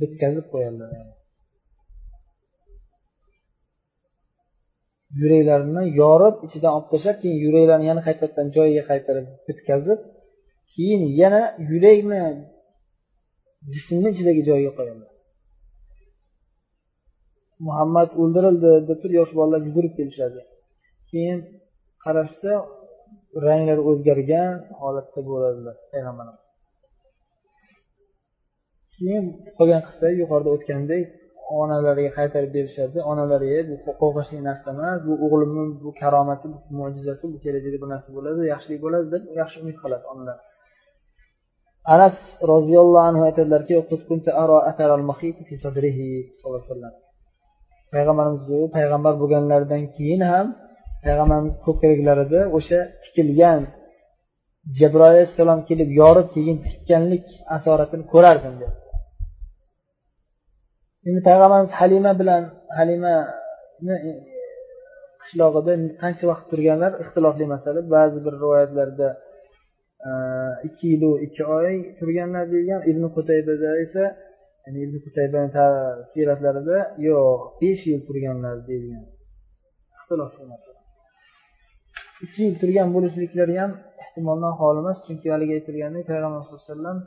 bitkazib 0.00 0.46
qo'yadilar 0.52 0.90
yuraklarini 5.20 5.84
yorib 6.00 6.36
ichidan 6.46 6.72
olib 6.76 6.88
tashlab 6.92 7.16
keyin 7.22 7.38
yuraklarni 7.44 7.86
yana 7.90 8.02
qaytadan 8.08 8.46
joyiga 8.56 8.82
qaytarib 8.90 9.26
bitkazib 9.48 10.00
keyin 10.74 11.02
yana 11.20 11.42
yurakni 11.70 12.22
jismni 13.72 14.08
ichidagi 14.14 14.42
joyiga 14.48 14.72
qo'yadilar 14.78 15.12
muhammad 17.66 18.10
o'ldirildi 18.22 18.72
deb 18.88 18.98
turib 19.02 19.16
yosh 19.20 19.32
bolalar 19.38 19.60
yugurib 19.68 19.92
kelishadi. 19.98 20.40
Keyin 21.10 21.38
qarashsa 22.04 22.52
ranglari 23.46 23.82
o'zgargan 23.90 24.54
holatda 24.80 25.20
bo'ladilar 25.28 25.76
payg'ambarimiz 25.92 26.42
keyin 28.96 29.24
qolgan 29.58 29.82
qissa 29.86 30.06
yuqorida 30.20 30.50
o'tgandek 30.56 31.04
onalariga 31.60 32.10
qaytarib 32.18 32.52
berishadi. 32.58 32.98
Onalari 33.12 33.48
bu 33.68 33.74
qo'rqinchli 34.00 34.40
narsa 34.48 34.68
emas 34.74 34.98
bu 35.06 35.12
o'g'limni 35.24 35.64
bu 35.84 35.90
karomati 36.02 36.46
bu 36.52 36.58
mo'jizasi 36.80 37.24
bu 37.32 37.38
kelajakda 37.44 37.78
bu 37.84 37.88
narsa 37.94 38.08
bo'ladi 38.16 38.40
yaxshilik 38.52 38.80
bo'ladi 38.84 39.06
deb 39.14 39.22
yaxshi 39.40 39.56
umid 39.62 39.76
qiladi 39.82 40.04
onalar. 40.12 40.38
Anas 41.92 42.16
roziyallohu 42.52 43.06
anhu 43.08 43.22
aytadilarki 43.28 43.74
payg'ambarimiz 47.94 48.42
payg'ambar 48.76 49.14
bo'lganlaridan 49.22 49.82
keyin 49.96 50.22
ham 50.30 50.46
payg'ambarimiz 51.04 51.54
ko'kraklarida 51.66 52.40
o'sha 52.56 52.80
tikilgan 53.04 53.60
jabroil 54.78 55.10
alayhissalom 55.12 55.60
kelib 55.68 55.90
yorib 56.00 56.28
keyin 56.36 56.56
tikkanlik 56.66 57.26
asoratini 57.56 58.04
ko'rardim 58.12 58.54
dedi. 58.62 58.74
Endi 61.08 61.20
payg'ambarimiz 61.28 61.72
halima 61.80 62.12
bilan 62.20 62.42
halimani 62.78 63.96
e, 64.10 64.12
qishlog'ida 65.22 65.72
qancha 66.02 66.24
vaqt 66.30 66.46
turganlar 66.50 66.92
ixtilofli 67.02 67.46
masala. 67.54 67.80
Ba'zi 67.94 68.18
bir 68.24 68.34
rivoyatlarda 68.42 69.08
ikki 70.66 70.86
yilu 70.92 71.10
ikki 71.26 71.42
oy 71.58 71.72
turganlar 71.98 72.44
deyilgan. 72.52 72.80
Ibn 72.90 73.02
qutaybada 73.16 73.70
esa 73.84 74.04
ya'ni 74.64 74.78
ibn 74.86 74.96
qutaybani 75.04 75.50
siyratlarida 76.12 76.78
yo'q 77.08 77.40
besh 77.60 77.82
yil 77.90 78.00
turganlar 78.08 78.56
deyilgan. 78.68 79.04
Ixtilofli 79.96 80.44
masala 80.52 80.80
ikki 82.24 82.40
yil 82.46 82.56
turgan 82.62 82.88
bo'lishliklari 82.94 83.54
ham 83.62 83.72
ehtimoldan 84.02 84.52
xoli 84.60 84.78
emas 84.84 84.98
chunki 85.06 85.26
haligi 85.34 85.52
aytilgandek 85.58 86.04
payg'ambar 86.10 86.40
sallallohu 86.42 86.62
alayhi 86.64 86.72
vasallam 86.72 86.98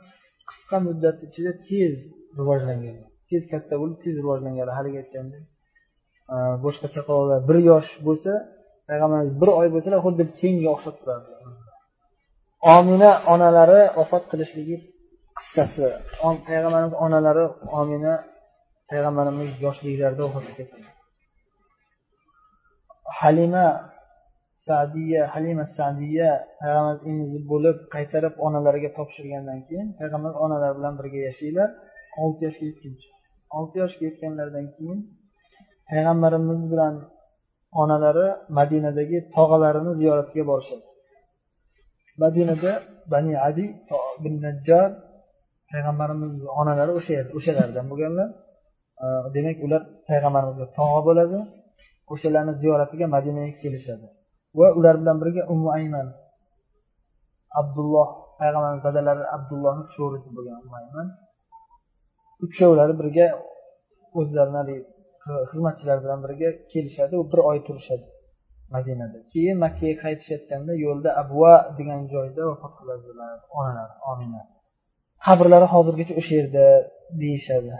qisqa 0.50 0.76
muddat 0.86 1.16
ichida 1.26 1.52
tez 1.68 1.94
rivojlangan. 2.38 2.96
Tez 3.30 3.42
katta 3.52 3.74
bo'lib 3.80 3.98
tez 4.04 4.14
rivojlanganlar. 4.22 4.74
Haligi 4.78 4.98
aytgandek 5.02 5.42
boshqacha 6.64 7.00
qilib 7.08 7.42
bir 7.48 7.58
yosh 7.70 7.90
bo'lsa 8.06 8.32
payg'ambarimiz 8.88 9.34
bir 9.42 9.50
oy 9.60 9.68
bo'lsalar 9.74 10.00
xuddi 10.06 10.24
tenga 10.40 10.68
o'xshab 10.74 10.96
turadi 11.00 11.28
omina 12.76 13.10
onalari 13.32 13.80
vafot 13.98 14.24
qilishligi 14.30 14.76
qissasi. 15.38 15.86
Payg'ambarimiz 16.48 16.94
onalari 17.04 17.44
omina 17.80 18.14
payg'ambarimiz 18.90 19.50
yoshliklarida 19.64 20.22
vafot 20.26 20.46
etgan 20.62 20.82
halima 23.20 23.66
sadiya 24.68 25.22
halima 25.34 25.64
sadiya 25.78 26.30
payg'ambarimiz 26.60 27.02
emizi 27.10 27.38
bo'lib 27.50 27.76
qaytarib 27.94 28.34
onalariga 28.46 28.90
topshirgandan 28.98 29.58
keyin 29.66 29.88
payg'ambar 29.98 30.32
onalar 30.44 30.70
bilan 30.78 30.94
birga 30.98 31.20
yashanglar 31.28 31.68
olti 32.22 32.40
yoshga 32.46 32.64
yetguncha 32.70 33.08
olti 33.58 33.76
yoshga 33.82 34.02
yetganlaridan 34.08 34.66
keyin 34.76 34.98
payg'ambarimiz 35.90 36.60
bilan 36.72 36.94
onalari 37.82 38.26
madinadagi 38.58 39.18
tog'alarini 39.36 39.92
ziyoratiga 40.00 40.44
borishadi. 40.50 40.87
Madinada 42.22 42.72
bani 43.12 43.32
adi 43.48 43.64
bin 44.24 44.34
najjar 44.44 44.88
payg'ambarimiz 45.70 46.32
onalari 46.60 46.92
o'sha 46.98 47.12
yer 47.18 47.26
o'shalardan 47.38 47.86
bo'lganlar. 47.90 48.28
Demak 49.36 49.58
ular 49.66 49.82
payg'ambarimizga 50.08 50.66
tog'a 50.78 51.00
bo'ladi 51.08 51.38
o'shalarni 52.12 52.52
ziyoratiga 52.62 53.06
madinaga 53.16 53.54
kelishadi. 53.62 54.06
Va 54.58 54.66
ular 54.78 54.94
bilan 55.00 55.16
birga 55.22 55.42
umu 55.52 55.68
ayman 55.78 56.06
abdulloh 57.60 58.08
payg'ambarimiz 58.40 58.82
dadalari 58.86 59.24
abdullohni 59.36 59.84
cho'risi 59.94 60.28
bo'lgan 60.36 60.58
umayman 60.66 61.06
uchovlari 62.46 62.94
birga 63.00 63.26
o'zlarini 64.20 64.76
xizmatchilar 65.50 65.98
bilan 66.04 66.18
birga 66.24 66.48
kelishadi 66.72 67.14
u 67.22 67.24
bir 67.32 67.40
oy 67.50 67.58
turishadi. 67.66 68.06
Madinada. 68.74 69.18
Keyin 69.32 69.56
makkaga 69.64 69.94
qaytishayotganda 70.04 70.72
yo'lda 70.84 71.10
abva 71.22 71.52
degan 71.78 72.00
joyda 72.12 72.42
vafot 72.50 72.72
qiladilar. 72.78 73.36
Onalar 73.58 73.90
omina 74.10 74.40
qabrlari 75.26 75.66
hozirgacha 75.74 76.14
o'sha 76.20 76.34
yerda 76.40 76.64
deyishadi. 77.20 77.72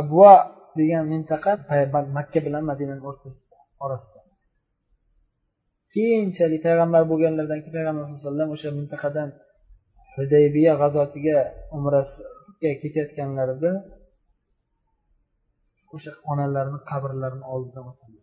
Abva 0.00 0.32
degan 0.78 1.04
mintaqa 1.12 1.52
makka 2.18 2.38
bilan 2.46 2.62
madinani 2.70 3.02
o'rtasida 3.10 3.58
orasida. 3.84 4.20
Keyinchalik 5.94 6.60
payg'ambar 6.66 7.02
bo'lganlaridan 7.10 7.58
keyin 7.62 7.76
payg'ambar 7.78 8.02
sallallohu 8.04 8.20
alayhi 8.20 8.28
vasallam 8.28 8.50
o'sha 8.56 8.70
mintaqadan 8.78 9.28
hudaybiya 10.14 10.72
g'azotiga 10.80 11.38
umrasiga 11.76 12.70
ketayotganlarida 12.82 13.72
o'sha 15.94 16.12
onalarni 16.32 16.78
qabrlarini 16.90 17.44
oldidan 17.54 17.84
o'tadi 17.92 18.21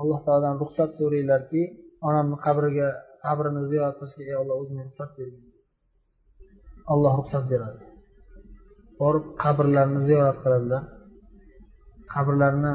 alloh 0.00 0.18
taolodan 0.26 0.56
ruxsat 0.62 0.90
so'ranglarki 0.98 1.62
onamni 2.08 2.36
qabriga 2.46 2.88
qabrini 3.24 3.62
ziyorat 3.70 3.94
qilishga 3.98 4.22
ey 4.30 4.36
olloh 4.42 4.56
o'zing 4.62 4.78
ruxsat 4.86 5.10
bergin 5.18 5.44
alloh 6.92 7.12
ruxsat 7.20 7.44
beradi. 7.52 7.82
Borib 9.00 9.24
qabrlarni 9.42 10.00
ziyorat 10.08 10.36
qiladilar. 10.42 10.82
Qabrlarni 12.14 12.72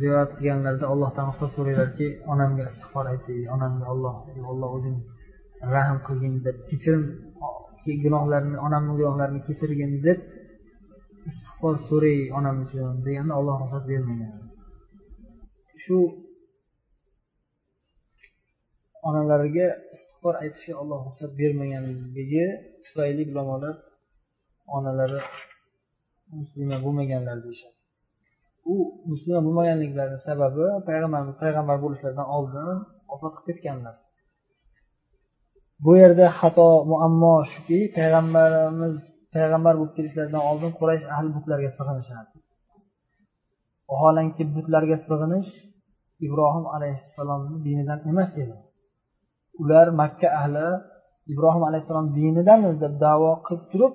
ziyorat 0.00 0.30
qilganlarida 0.36 0.86
allohdan 0.92 1.24
ruxsat 1.30 1.50
so'ranglarki 1.56 2.06
onamga 2.32 2.64
istig'for 2.70 3.04
ayting 3.12 3.40
onamga 3.54 3.86
olloh 3.94 4.14
alloh 4.52 4.70
o'zing 4.76 4.96
rahm 5.74 5.98
qilgin 6.06 6.34
deb 6.46 6.56
kechirim 6.68 7.02
gunohlarini 8.04 8.58
onamni 8.66 8.92
gunohlarini 8.98 9.40
kechirgin 9.48 9.92
deb 10.06 10.18
istig'for 11.28 11.74
so'ray 11.88 12.18
onam 12.38 12.56
uchun 12.64 12.94
deganda 13.06 13.32
olloh 13.40 13.56
ruxsat 13.62 13.84
bermagan 13.90 14.47
shu 15.88 15.98
onalariga 19.08 19.66
istig'for 19.94 20.34
aytishga 20.42 20.74
olloh 20.82 20.98
ruxsat 21.06 21.30
bermaganligi 21.40 22.46
tufayli 22.84 23.22
ulamolar 23.32 23.76
onalari 24.76 25.20
musulmon 26.38 26.78
bo'lmaganlar 26.84 27.36
deyishadi. 27.44 27.76
U 28.72 28.74
musulmon 29.10 29.42
bo'lmaganliklari 29.46 30.16
sababi 30.28 30.66
payg'ambarimiz 30.88 31.36
payg'ambar 31.42 31.76
bo'lishlaridan 31.84 32.28
oldin 32.36 32.76
vafot 33.10 33.34
qilib 33.36 33.46
ketganlar. 33.48 33.94
Bu 35.84 35.92
yerda 36.02 36.26
xato 36.40 36.68
muammo 36.92 37.34
shuki 37.52 37.78
payg'ambarimiz 37.98 38.94
payg'ambar 39.34 39.74
bo'lib 39.78 39.94
kelishlaridan 39.98 40.42
oldin 40.50 40.70
quraysh 40.78 41.04
ahli 41.14 41.28
butlarga 41.36 41.70
sig'inishardi. 41.78 42.36
Vaholanki 43.90 44.42
butlarga 44.56 44.96
sig'inish 45.08 45.50
ibrohim 46.26 46.66
alayhissalomni 46.74 47.56
dinidan 47.66 47.98
emas 48.10 48.30
edi. 48.42 48.56
Ular 49.62 49.86
makka 50.00 50.28
ahli 50.40 50.66
ibrohim 51.32 51.62
alayhissalom 51.68 52.06
dinidan 52.16 52.60
deb 52.82 52.94
davo 53.04 53.30
qilib 53.46 53.64
turib 53.72 53.94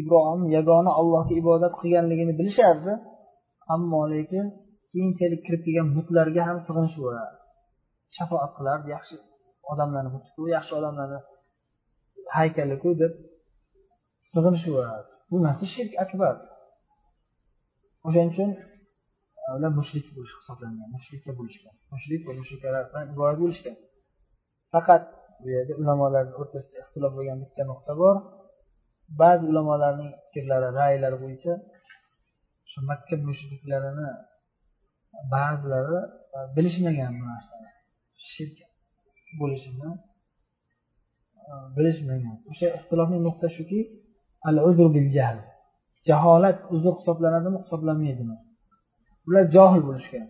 ibrohim 0.00 0.42
yagona 0.56 0.90
allohga 1.00 1.34
ibodat 1.40 1.72
qilganligini 1.80 2.32
bilishardi. 2.38 2.92
Ammo 3.74 4.00
lekin 4.14 4.46
keyinchalik 4.92 5.40
kirib 5.46 5.62
kelgan 5.66 5.88
butlarga 5.96 6.42
ham 6.48 6.58
sig'inishib 6.66 7.04
shafoat 8.16 8.50
qilardi 8.58 8.88
yaxshi 8.96 9.16
odamlarni 9.72 10.10
butiku 10.14 10.42
yaxshi 10.56 10.72
odamlarni 10.78 11.18
haykaliku 12.36 12.90
deb 13.02 13.12
sig'inishyapti 14.32 15.12
bu 15.30 15.36
narsa 15.46 15.64
shirk 15.74 15.92
akbar. 16.04 16.34
O'shaning 18.06 18.30
uchun 18.34 18.50
ular 19.54 19.72
mushrik 19.78 20.06
bo'lish 20.16 20.34
hisoblangan 20.38 20.88
mushrikka 20.96 21.32
bo'lishgan. 21.38 21.74
Mushrik 21.94 22.22
va 22.26 22.32
mushrikalardan 22.40 23.04
iborat 23.12 23.38
bo'lishgan. 23.42 23.76
Faqat 24.72 25.02
bu 25.42 25.48
yerda 25.54 25.72
ulamolarni 25.82 26.34
o'rtasida 26.40 26.76
ixtilof 26.82 27.12
bo'lgan 27.18 27.38
bitta 27.42 27.62
nuqta 27.70 27.92
bor. 28.02 28.16
Ba'zi 29.20 29.44
ulamolarning 29.52 30.10
fikrlari 30.32 30.68
ra'ylari 30.80 31.16
bo'yicha 31.24 31.52
shu 32.70 32.78
makka 32.90 33.14
mushriklarini 33.28 34.08
ba'zilari 35.34 35.98
bilishmagan 36.56 37.12
bu 37.18 37.24
narsani. 37.32 37.68
Shirk 38.32 38.56
bo'lishini 39.40 39.88
e, 41.50 41.52
bilishmagan. 41.76 42.36
O'sha 42.50 42.66
ixtilofli 42.78 43.18
nuqta 43.26 43.46
shuki 43.56 43.80
al 44.48 44.56
uzr 44.68 44.86
bil 44.96 45.08
jahl 45.16 45.38
jaholat 46.08 46.58
uzr 46.76 46.92
hisoblanadimi 46.98 47.58
hisoblanmaydimi? 47.64 48.36
Ular 49.28 49.44
johil 49.56 49.82
bo'lishgan. 49.88 50.26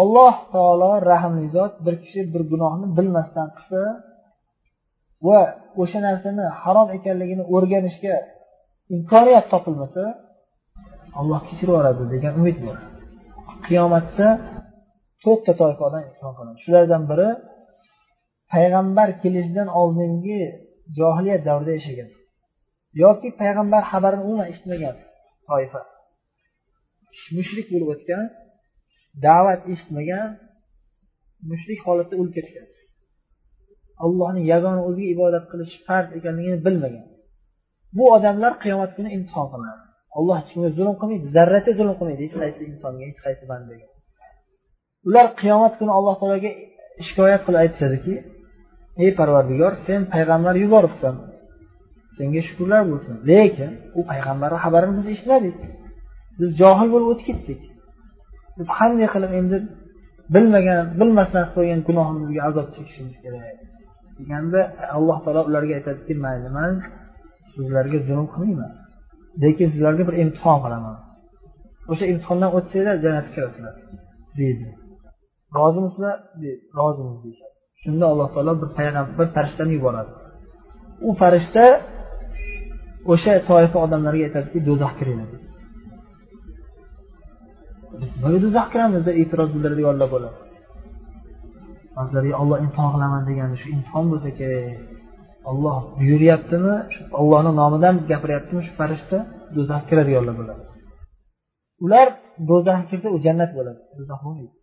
Alloh 0.00 0.34
taolo 0.54 0.92
rahmli 1.10 1.46
zot 1.56 1.74
bir 1.84 1.94
kishi 2.02 2.20
bir 2.32 2.42
gunohni 2.52 2.86
bilmasdan 2.96 3.48
qilsa 3.56 3.82
va 5.26 5.40
o'sha 5.82 5.98
narsani 6.08 6.44
harom 6.62 6.88
ekanligini 6.96 7.44
o'rganishga 7.54 8.14
imkoniyat 8.94 9.46
topilmasa 9.52 10.02
alloh 11.20 11.40
kechirib 11.48 11.72
yuboradi 11.72 12.04
degan 12.14 12.32
umid 12.40 12.56
bor. 12.64 12.76
Qiyomatda 13.66 14.28
to'rtta 15.24 15.52
toifadan 15.62 16.02
imtihon 16.08 16.34
qiladi. 16.38 16.58
Shulardan 16.64 17.02
biri 17.10 17.28
payg'ambar 18.52 19.08
kelishidan 19.22 19.68
oldingi 19.80 20.40
johiliyat 20.98 21.42
davrida 21.48 21.72
yashagan 21.78 22.10
yoki 23.02 23.28
payg'ambar 23.40 23.82
xabarini 23.90 24.22
umuman 24.26 24.46
eshitmagan 24.52 24.96
toifa. 25.48 25.80
Mushrik 27.36 27.66
bo'lib 27.72 27.88
o'tgan 27.94 28.24
da'vat 29.26 29.60
eshitmagan 29.72 30.28
mushrik 31.50 31.80
holatda 31.86 32.14
o'lib 32.20 32.34
ketgan. 32.38 32.66
Allohning 34.04 34.44
yagona 34.52 34.80
o'ziga 34.88 35.08
ibodat 35.16 35.44
qilish 35.50 35.74
farz 35.86 36.08
ekanligini 36.18 36.58
bilmagan. 36.66 37.06
Bu 37.96 38.04
odamlar 38.16 38.52
qiyomat 38.64 38.90
kuni 38.96 39.08
imtihon 39.16 39.46
qilinadi. 39.52 39.82
Alloh 40.18 40.36
hech 40.40 40.50
kimga 40.52 40.70
zulm 40.78 40.94
qilmaydi 41.00 41.26
zarracha 41.36 41.72
zulm 41.78 41.94
qilmaydi 41.98 42.22
hech 42.26 42.36
qaysi 42.42 42.60
insonga 42.70 43.04
hech 43.10 43.20
qaysi 43.26 43.44
bandaga. 43.52 43.86
Ular 45.08 45.26
qiyomat 45.40 45.74
kuni 45.80 45.92
alloh 45.98 46.14
taologa 46.20 46.50
shikoyat 47.06 47.40
qilib 47.46 47.60
aytishadiki 47.64 48.14
ey 49.02 49.10
parvardigor 49.18 49.72
sen 49.86 50.00
payg'ambar 50.14 50.54
yuboribsan. 50.64 51.14
Senga 52.16 52.40
shukurlar 52.48 52.82
bo'lsin. 52.90 53.14
Lekin 53.30 53.70
u 53.98 54.00
payg'ambarni 54.10 54.58
xabarini 54.64 54.94
biz 54.98 55.06
eshitmadik. 55.14 55.56
Biz 56.38 56.48
johil 56.60 56.88
bo'lib 56.94 57.08
o'tib 57.12 57.26
ketdik. 57.28 57.60
Biz 58.58 58.66
qanday 58.78 59.08
qilib 59.14 59.32
endi 59.40 59.56
bilmagan 60.34 60.80
bilmasdan 61.00 61.44
qilib 61.44 61.54
qo'ygan 61.56 61.80
gunohimizga 61.88 62.40
azob 62.48 62.68
chekishimiz 62.74 63.16
kerak? 63.22 63.44
Deganda 64.18 64.60
alloh 64.96 65.18
taolo 65.24 65.42
ularga 65.50 65.72
aytadiki 65.78 66.12
mayli 66.24 66.48
man 66.58 66.72
sizlarga 67.52 67.98
zulm 68.08 68.26
qilmayman 68.32 68.72
lekin 69.42 69.68
sizlarga 69.74 70.02
bir 70.08 70.16
imtihon 70.22 70.58
qilaman. 70.64 70.96
O'sha 71.90 72.04
imtihondan 72.12 72.50
o'tsanglar 72.58 72.96
jannatga 73.04 73.30
kirasizlar 73.34 73.74
deydi. 74.38 74.66
Rozimisizlar 75.58 76.16
rozimiz 76.78 77.18
deyishadi. 77.24 77.54
Shunda 77.82 78.04
alloh 78.12 78.28
taolo 78.34 78.52
bir 78.62 78.68
payg'ambar 78.76 79.12
bir 79.18 79.28
farishtani 79.34 79.72
yuboradi 79.78 80.12
u 81.00 81.14
farishta 81.20 81.64
o'sha 83.12 83.32
toifa 83.50 83.78
odamlarga 83.86 84.22
aytadiki 84.28 84.58
do'zaxga 84.68 84.98
kiringlar 85.00 85.28
biz 88.00 88.10
nimaga 88.16 88.38
do'zaxga 88.44 88.70
kiramiz 88.74 89.02
deb 89.08 89.16
e'tiroz 89.22 89.48
bildiradiganlar 89.54 90.08
bo'ladi. 90.14 90.36
Olloh 92.42 92.58
imtihon 92.64 92.90
qilaman 92.94 93.22
degani 93.28 93.56
shu 93.62 93.68
imtihon 93.76 94.04
bo'lsa 94.12 94.30
kerak. 94.38 94.64
Olloh 95.50 95.76
buyuryaptimi 95.98 96.74
shu 96.94 97.00
ollohni 97.20 97.52
nomidan 97.60 97.94
gapiryaptimi 98.10 98.60
shu 98.66 98.72
farishta 98.80 99.18
do'zaxga 99.56 99.86
kiradiganlar 99.90 100.34
bo'ladi. 100.40 100.62
Ular 101.84 102.06
do'zaxga 102.50 102.84
kirsa 102.90 103.08
u 103.16 103.18
jannat 103.26 103.50
bo'ladi. 103.58 103.80
Do'zax 103.98 104.18
bo'lmaydi. 104.24 104.54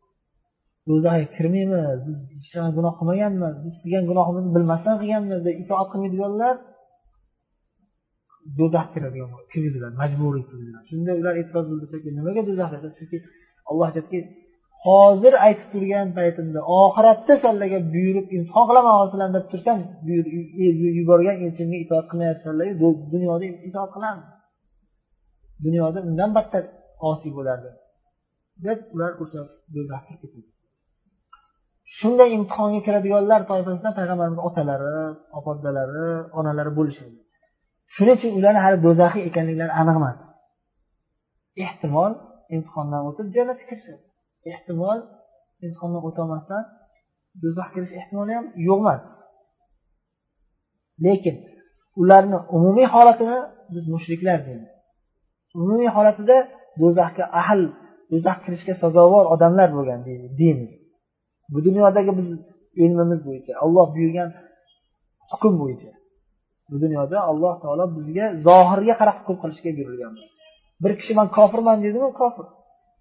Do'zaxga 0.89 1.25
kirmaymiz 1.35 1.99
biz 2.07 2.17
hech 2.33 2.49
qanaqa 2.53 2.73
gunoh 2.77 2.93
qilmaganmiz 2.99 3.53
biz 3.65 3.73
qilgan 3.81 4.03
gunohimizni 4.11 4.51
bilmasdan 4.55 4.95
qilganmiz 5.01 5.39
deb 5.47 5.55
itoat 5.63 5.87
qilmaydiganlar 5.91 6.55
do'zax 8.60 8.88
kiradigan 8.93 9.29
kirgiziladi 9.51 9.95
majburiy 10.01 10.43
kirgiziladi 10.49 10.86
shunda 10.91 11.12
ular 11.19 11.34
e'tiroz 11.41 11.65
bildirsaki 11.71 12.10
nimaga 12.17 12.41
do'zax 12.49 12.69
desa? 12.73 12.88
Chunki 12.97 13.17
alloh 13.69 13.86
aytadiki 13.89 14.19
hozir 14.86 15.34
aytib 15.45 15.67
turgan 15.73 16.08
paytimda 16.17 16.60
oxiratda 16.81 17.34
sizlarga 17.43 17.79
buyurib 17.93 18.27
imtihon 18.38 18.65
qilaman 18.69 18.93
sizlarni 19.12 19.34
deb 19.38 19.45
tursam 19.51 19.77
e, 20.63 20.65
yuborgan 20.99 21.36
elchimga 21.45 21.77
itoat 21.86 22.05
qilmayapsanlar 22.12 22.67
dunyoda 23.13 23.45
itoat 23.69 23.91
qilamiz 23.95 24.27
dunyoda 25.65 25.99
undan 26.10 26.29
battar 26.38 26.63
osiy 27.10 27.31
bo'lardi 27.38 27.69
deb 28.65 28.79
ular 28.95 29.12
o'sha 29.23 29.41
do'zaxga 29.75 30.15
ketadi 30.21 30.49
shunday 31.97 32.29
imtihonga 32.38 32.79
kiradiganlar 32.88 33.41
toifasidan 33.51 33.93
payg'ambarimiz 33.99 34.39
otalari 34.47 34.95
opa 35.38 35.51
onalari 36.39 36.71
bo'lishadi. 36.79 37.17
Shuning 37.93 38.15
uchun 38.17 38.31
ularni 38.39 38.59
hali 38.65 38.77
do'zaxiy 38.85 39.23
ekanliklari 39.29 39.73
aniq 39.81 39.95
emas. 40.01 40.17
Ehtimol 41.65 42.11
imtihondan 42.55 43.01
o'tib 43.09 43.27
jannatga 43.35 43.65
kirishadi. 43.69 44.03
Ehtimol 44.51 44.97
imtihondan 45.65 46.01
o'tolmasdan 46.09 46.63
do'zaxga 47.41 47.73
kirish 47.73 47.93
ehtimoli 47.99 48.31
ham 48.37 48.45
yo'q 48.67 48.79
emas. 48.83 49.01
Lekin 51.05 51.35
ularni 52.01 52.37
umumiy 52.55 52.87
holatini 52.95 53.37
biz 53.73 53.83
mushriklar 53.93 54.37
deymiz. 54.47 54.73
Umumiy 55.61 55.89
holatida 55.97 56.37
do'zaxga 56.81 57.25
ahl 57.41 57.61
do'zaxga 58.11 58.43
kirishga 58.45 58.73
sazovor 58.83 59.25
odamlar 59.33 59.69
bo'lgan 59.77 59.99
deymiz. 60.39 60.73
Bu 61.53 61.59
dunyodagi 61.67 62.11
biz 62.19 62.29
ilmimiz 62.83 63.19
bo'yicha 63.27 63.53
olloh 63.65 63.87
buyurgan 63.95 64.29
hukm 65.31 65.53
bo'yicha. 65.61 65.91
Bu 66.69 66.75
dunyoda 66.84 67.17
alloh 67.30 67.56
taolo 67.63 67.86
bizga 67.97 68.25
zohirga 68.47 68.93
qarab 69.01 69.17
hukm 69.19 69.36
qilishga 69.41 69.71
buyurilganmiz 69.78 70.25
bir 70.84 70.91
kishi 70.99 71.13
man 71.19 71.28
kofirman 71.38 71.78
deydimi 71.84 72.10
kofir. 72.21 72.45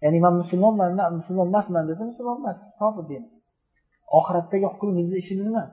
Ya'ni 0.03 0.19
man 0.25 0.35
musulmonman 0.43 0.91
musulmon 1.19 1.47
emasman 1.53 1.85
desa 1.89 2.03
musulmon 2.11 2.37
emas 2.43 2.59
kofir 2.81 3.05
deymiz 3.11 3.33
oxiratdagi 4.19 4.67
hukm 4.73 4.89
bizni 4.99 5.17
ishimiz 5.23 5.47
emas 5.53 5.71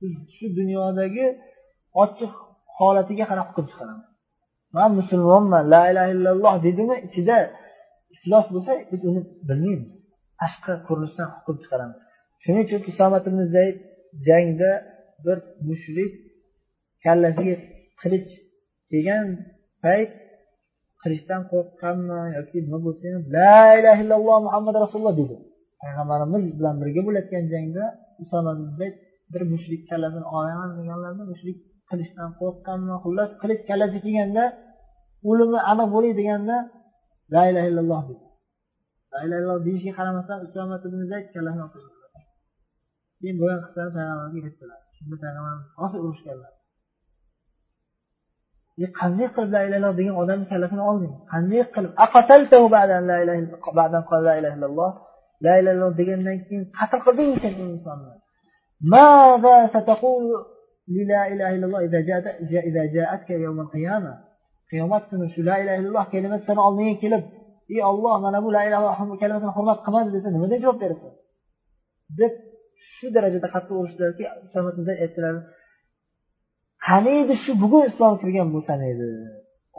biz 0.00 0.12
shu 0.36 0.46
dunyodagi 0.58 1.26
ochiq 2.02 2.32
holatiga 2.78 3.24
qarab 3.30 3.46
hukm 3.50 3.66
chiqaramiz. 3.70 4.06
Man 4.76 4.90
musulmonman 5.00 5.64
la 5.74 5.82
ilaha 5.90 6.08
illalloh 6.14 6.54
deydimi 6.64 6.96
ichida 7.06 7.36
iflos 8.14 8.46
bo'lsa 8.54 8.72
biz 8.90 9.00
uni 9.10 9.20
bilmaymiz. 9.48 9.90
Tashqi 10.40 10.72
ko'rinishdan 10.88 11.28
hukm 11.34 11.56
chiqaramiz. 11.62 11.98
Shuning 12.42 12.64
uchun 12.66 12.80
usomat 12.90 13.24
ibn 13.30 13.40
zayd 13.54 13.76
jangda 14.28 14.70
bir 15.24 15.38
mushrik 15.68 16.12
kallasiga 17.04 17.54
qilich 18.00 18.30
kelgan 18.90 19.26
payt 19.84 20.10
qilichdan 21.02 21.42
qo'rqqanmi 21.52 22.20
yoki 22.38 22.56
nima 22.66 22.78
bo'lsa 22.86 23.04
ham 23.14 23.22
la 23.36 23.58
ilaha 23.78 24.00
illalloh 24.04 24.38
muhammad 24.46 24.74
rasululloh 24.84 25.14
dedi. 25.20 25.36
Payg'ambarimiz 25.82 26.44
bilan 26.58 26.74
birga 26.82 27.00
bo'layotgan 27.06 27.44
jangda 27.52 27.84
usoma 28.22 28.52
bir 29.32 29.42
mushrik 29.52 29.82
kallasini 29.90 30.26
olaman 30.36 30.70
deganlarida 30.78 31.24
mushrik 31.32 31.58
qilichdan 31.90 32.30
qo'rqqanmi 32.40 32.94
xullas 33.04 33.30
qilich 33.42 33.60
kallasiga 33.68 34.00
kelganda 34.06 34.44
o'limi 35.30 35.58
aniq 35.70 35.88
bo'lay 35.94 36.12
deganda 36.20 36.56
la 37.34 37.42
ilaha 37.50 37.66
illalloh 37.70 38.00
dedi. 38.10 38.24
La 39.12 39.18
ilaha 39.26 39.38
illalloh 39.40 39.60
deyishiga 39.66 39.94
qaramasdan 39.98 40.38
usoma 40.46 40.76
ibn 40.88 41.00
zayd 41.12 41.26
kallasini 41.34 41.66
keyin 43.20 43.36
bo'lgan 43.40 43.60
qissani 43.64 43.90
payg'ambarga 43.96 44.38
aytdilar. 44.48 44.80
Shunda 44.96 45.16
payg'ambarimiz 45.22 45.66
rosa 45.80 45.96
urushganlar. 46.04 46.52
qanday 48.99 49.27
qilib 49.35 49.51
la 49.55 49.61
ilaha 49.65 49.77
illalloh 49.79 49.95
degan 49.99 50.15
odamni 50.23 50.45
kallasini 50.51 50.83
olding 50.91 51.13
qanday 51.33 51.61
qilib 51.73 51.91
la 54.27 54.33
ilaha 54.39 54.55
illalloh 54.57 54.91
la 55.45 55.53
ilaha 55.59 55.73
illalloh 55.73 55.91
degandan 55.99 56.37
keyin 56.45 56.63
qatl 56.77 56.99
qilding 57.05 57.31
sen 57.43 57.53
u 57.63 57.65
insonni 57.75 58.13
ماذا 58.93 59.55
ستقول 59.75 60.23
للا 60.95 61.21
إله 61.33 61.49
إلا 61.55 61.65
الله 61.67 61.81
إذا 61.87 61.99
جاءت 62.09 62.25
إذا 62.69 62.83
جاءتك 62.95 63.29
يوم 63.29 63.59
القيامة 63.65 64.13
qiyomat 64.73 65.03
kuni 65.09 65.27
shu 65.33 65.41
la 65.49 65.55
ilaha 65.61 65.77
illalloh 65.81 66.05
kalimasi 66.13 66.43
sani 66.49 66.61
oldingga 66.67 66.95
kelib 67.03 67.23
ey 67.73 67.81
olloh 67.91 68.15
mana 68.25 68.39
bu 68.43 68.49
la 68.55 68.61
ilaha 68.67 68.91
kalimasini 69.21 69.53
hurmat 69.57 69.79
qilmadi 69.85 70.09
desa 70.15 70.29
nima 70.35 70.47
deb 70.51 70.59
javob 70.63 70.77
berasan 70.83 71.13
deb 72.19 72.33
shu 72.93 73.05
darajada 73.15 73.47
qattiq 73.55 73.75
urishdilarki 73.81 74.23
aytdilar 75.03 75.35
qani 76.88 77.12
edi 77.22 77.34
shu 77.42 77.50
bugun 77.62 77.82
islom 77.90 78.12
kirgan 78.22 78.48
bo'lsan 78.54 78.78
edi 78.92 79.08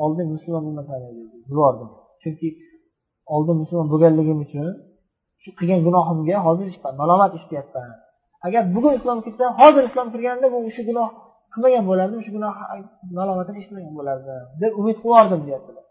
oldin 0.03 0.27
musulmon 0.35 0.63
bo'lmasan 0.67 0.99
edi 1.09 1.23
yubordim 1.51 1.89
chunki 2.21 2.47
oldin 3.35 3.55
musulmon 3.61 3.87
bo'lganligim 3.93 4.39
uchun 4.45 4.67
shu 5.43 5.49
qilgan 5.59 5.79
gunohimga 5.87 6.37
hozir 6.47 6.67
malomat 7.01 7.31
eshityapman 7.37 7.89
agar 8.47 8.63
bugun 8.75 8.93
islom 8.99 9.19
kirsam 9.25 9.51
hozir 9.61 9.83
islom 9.89 10.07
kirganda 10.13 10.47
bu 10.53 10.57
shu 10.75 10.81
gunoh 10.89 11.09
qilmagan 11.53 11.83
bo'lardim 11.89 12.19
shu 12.25 12.31
gunoh 12.37 12.53
malomatini 13.17 13.57
eshitmagan 13.61 13.93
bo'lardim 13.99 14.43
deb 14.61 14.71
umid 14.81 14.97
qilib 15.03 15.41
deyaptilar 15.47 15.85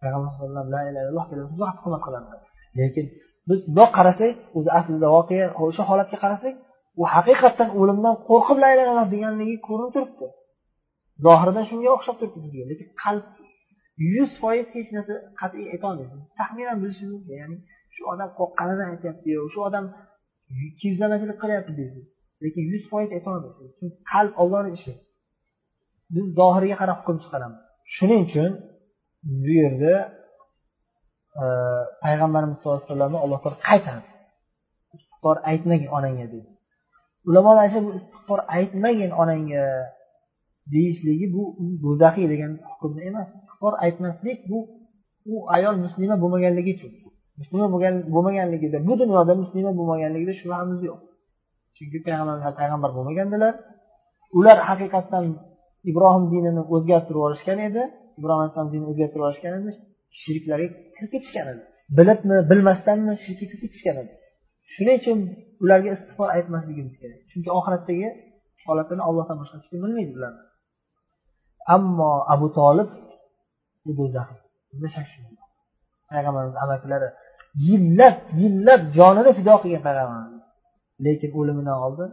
payg'ambar 0.00 0.28
alayhivasallam 0.30 0.66
la 0.74 0.80
ilaha 0.88 1.04
illalloh 1.34 1.72
hurmat 1.82 2.00
qiladilar 2.06 2.40
lekin 2.78 3.06
biz 3.48 3.60
bundoq 3.66 3.90
qarasak 3.98 4.32
o'zi 4.58 4.70
aslida 4.78 5.08
voqea 5.16 5.46
o'sha 5.64 5.82
holatga 5.90 6.16
qarasak 6.24 6.54
u 7.00 7.02
haqiqatdan 7.14 7.70
o'limdan 7.80 8.14
qo'rqib 8.28 8.58
la 8.62 8.68
ilaha 8.72 8.84
illalloh 8.84 9.08
deganligi 9.14 9.56
ko'rinib 9.68 9.92
turibdi. 9.96 10.26
Zohiridan 11.26 11.64
shunga 11.70 11.90
o'xshab 11.96 12.16
turibdi 12.20 12.38
bizga. 12.44 12.64
Lekin 12.70 12.88
qalb 13.02 13.24
yuz 14.14 14.30
foiz 14.40 14.66
hech 14.76 14.88
narsa 14.96 15.14
qat'iy 15.40 15.66
aytolmaysiz 15.74 16.20
taxminan 16.38 16.76
bilishingiz 16.82 17.12
mumkin. 17.16 17.36
Ya'ni 17.42 17.56
shu 17.94 18.02
odam 18.12 18.30
qo'rqqanidan 18.38 18.88
aytyaptiyu 18.94 19.40
shu 19.54 19.60
odam 19.68 19.84
kiyizlamachilik 20.80 21.38
qilyapti 21.42 21.72
deysiz. 21.80 22.04
Lekin 22.44 22.64
yuz 22.72 22.84
foiz 22.90 23.10
aytolmaysiz 23.18 23.68
chunki 23.78 23.98
qalb 24.12 24.32
ollohni 24.42 24.70
ishi. 24.78 24.92
Biz 26.14 26.26
zohiriga 26.38 26.76
qarab 26.82 26.98
hukm 27.00 27.16
chiqaramiz. 27.24 27.60
Shuning 27.96 28.20
uchun 28.28 28.50
bu 29.42 29.52
yerda 29.62 29.94
e, 31.42 31.44
payg'ambarimiz 32.04 32.56
sallallohu 32.58 32.78
alayhi 32.80 32.90
vasallamni 32.90 33.18
alloh 33.24 33.38
taolo 33.42 33.58
qaytardi. 33.68 34.08
Istig'for 34.96 35.36
aytmagin 35.50 35.90
onangga 35.98 36.26
dedi 36.34 36.49
ulamolar 37.28 37.58
aytsa 37.64 37.80
bu 37.86 37.90
istig'for 37.98 38.40
aytmagin 38.56 39.10
onangga 39.22 39.64
deyishligi 40.72 41.26
bu 41.34 41.42
do'zaxiy 41.84 42.26
degan 42.32 42.52
hukmda 42.70 43.00
emas. 43.10 43.28
Istig'for 43.38 43.72
aytmaslik 43.84 44.38
bu 44.50 44.58
u 45.32 45.34
ayol 45.56 45.76
muslima 45.84 46.16
bo'lmaganligi 46.22 46.72
uchun. 46.76 46.92
Muslima 47.40 47.66
bo'lmaganligida 48.14 48.78
bu 48.88 48.92
dunyoda 49.02 49.32
muslima 49.42 49.70
bo'lmaganligida 49.78 50.34
shubhamiz 50.40 50.80
yo'q. 50.88 51.00
Chunki 51.76 51.98
payg'ambar 52.06 52.52
payg'ambar 52.60 52.90
bo'lmagandilar. 52.96 53.52
Ular 54.38 54.58
haqiqatdan 54.68 55.24
ibrohim 55.90 56.24
dinini 56.32 56.62
o'zgartirib 56.74 57.18
yuborishgan 57.18 57.58
edi. 57.68 57.82
Ibrohim 58.18 58.40
alayhisalom 58.42 58.70
dinini 58.72 58.88
o'zgartirib 58.92 59.22
yuborishgan 59.22 59.54
edi. 59.60 59.70
Shirklarga 60.20 60.68
kirib 60.96 61.10
ketishgan 61.14 61.46
edi. 61.52 61.62
Bilibmi 61.98 62.36
bilmasdanmi 62.50 63.12
shirkka 63.24 63.44
kirib 63.50 63.62
ketishgan 63.64 63.96
edi. 64.02 64.12
Shuning 64.74 64.96
uchun 65.00 65.18
ularga 65.62 65.88
istig'for 65.96 66.28
aytmasligimiz 66.36 66.94
kerak. 67.00 67.20
Chunki 67.30 67.50
oxiratdagi 67.58 68.08
holatini 68.66 69.02
ollohdan 69.08 69.36
boshqa 69.40 69.56
hech 69.58 69.68
kim 69.70 69.80
bilmaydi 69.84 70.12
ularni 70.18 70.42
ammo 71.74 72.12
abu 72.34 72.46
tolib 72.58 72.88
u 73.88 73.90
do'zax 73.98 74.28
bunda 74.70 74.88
shak 74.94 75.06
payg'ambarimiz 76.10 76.56
amakilari 76.64 77.08
yillab 77.66 78.16
yillab 78.40 78.80
jonini 78.96 79.30
fido 79.38 79.54
qilgan 79.62 79.82
payg'ambarimiz. 79.86 80.42
Lekin 81.04 81.30
o'limidan 81.38 81.76
oldin 81.86 82.10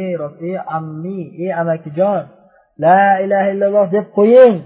ey 0.00 0.12
ey 0.48 0.54
ammi 0.78 1.20
ey 1.42 1.50
amakijon 1.62 2.24
la 2.84 3.00
ilaha 3.24 3.48
illalloh 3.52 3.86
deb 3.96 4.06
qo'ying. 4.18 4.56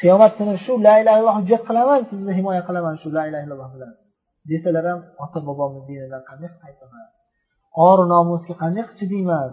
Qiyomat 0.00 0.32
kuni 0.38 0.54
shu 0.64 0.72
la 0.86 0.94
ilaha 1.00 1.16
illalloh 1.18 1.36
hujjat 1.40 1.62
qilaman 1.68 2.00
sizni 2.10 2.32
himoya 2.38 2.62
qilaman 2.68 2.94
shu 3.02 3.08
la 3.16 3.22
ilaha 3.28 3.42
illalloh 3.46 3.70
bilan. 3.74 3.92
Desalar 4.50 4.84
ham 4.90 5.00
ota 5.24 5.38
bobomni 5.48 5.80
dinidan 5.88 6.22
qanday 6.28 6.50
qaytaman? 6.62 7.06
Or 7.86 7.98
nomusga 8.12 8.54
qanday 8.62 8.84
chidayman 8.98 9.52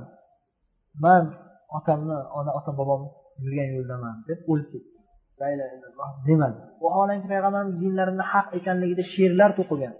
man 1.03 1.23
otamni 1.77 2.17
ona 2.37 2.51
ota 2.59 2.71
bobom 2.79 3.01
yurgan 3.43 3.69
yo'ldaman 3.75 4.15
deb 4.29 4.39
o'lib 4.51 4.67
ketdi. 4.73 4.97
La 5.39 5.47
ilaha 5.53 5.69
illalloh 5.75 6.09
demadi 6.27 6.59
vaholanki 6.83 7.27
payg'ambarimiz 7.33 7.75
dinlarini 7.83 8.23
haq 8.33 8.47
ekanligida 8.57 9.03
she'rlar 9.13 9.51
to'qigan. 9.59 9.93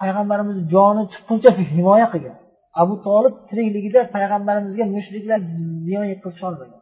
Payg'ambarimizni 0.00 0.64
joni 0.74 1.02
chiqquncha 1.12 1.50
himoya 1.74 2.06
qilgan. 2.14 2.36
Abu 2.82 2.94
tolib 3.06 3.34
tirikligida 3.48 4.00
payg'ambarimizga 4.16 4.84
mushriklar 4.96 5.38
ziyon 5.86 6.06
yetkazisholmagan 6.12 6.80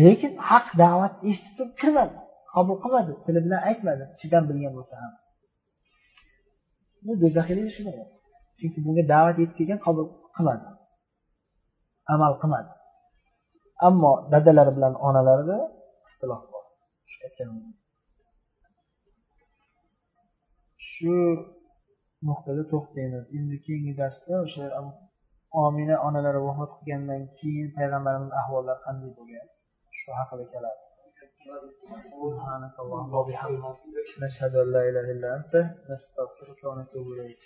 lekin 0.00 0.32
haq 0.50 0.66
da'vat 0.82 1.14
eshitib 1.28 1.54
turib 1.56 1.72
kirmadi. 1.80 2.14
Qabul 2.58 2.76
qilmadi 2.84 3.12
tili 3.24 3.40
bilan 3.46 3.60
aytmadi 3.70 4.04
ichidan 4.14 4.44
bilgan 4.50 4.72
bo'lsa 4.78 4.94
ham. 5.02 5.12
Bu 7.06 7.12
do'zaxiylik 7.22 7.70
shunday 7.76 7.98
chunki 8.58 8.78
bunga 8.86 9.02
da'vat 9.12 9.36
yetib 9.40 9.56
kelgan 9.58 9.80
qabul 9.86 10.06
qilmadi. 10.36 10.66
Amal 12.14 12.32
qilmadi. 12.42 12.70
Ammo 13.88 14.12
dadalari 14.32 14.72
bilan 14.76 14.94
onalarida 15.08 15.58
ixtilof 16.08 16.42
bor. 16.52 16.64
Shu 20.90 21.14
nuqtada 22.28 22.62
to'xtaymiz. 22.72 23.24
Endi 23.36 23.56
keyingi 23.64 23.94
darsda 24.00 24.34
o'sha 24.44 24.64
omina 25.64 25.96
onalari 26.08 26.40
vafot 26.46 26.70
qilgandan 26.78 27.22
keyin 27.38 27.68
payg'ambarimiz 27.76 28.32
ahvollari 28.40 28.80
qanday 28.86 29.10
bo'lgan? 29.18 29.46
Shu 29.98 30.08
haqida 30.18 30.44
keladi. 30.52 30.87
سبحانك 32.23 32.79
اللهم 32.79 33.13
وبحمدك 33.13 33.79
نشهد 34.23 34.55
ان 34.55 34.71
لا 34.71 34.81
اله 34.89 35.11
الا 35.11 35.35
انت 35.35 35.53
نستغفرك 35.89 36.63
ونتوب 36.63 37.07
اليك 37.13 37.39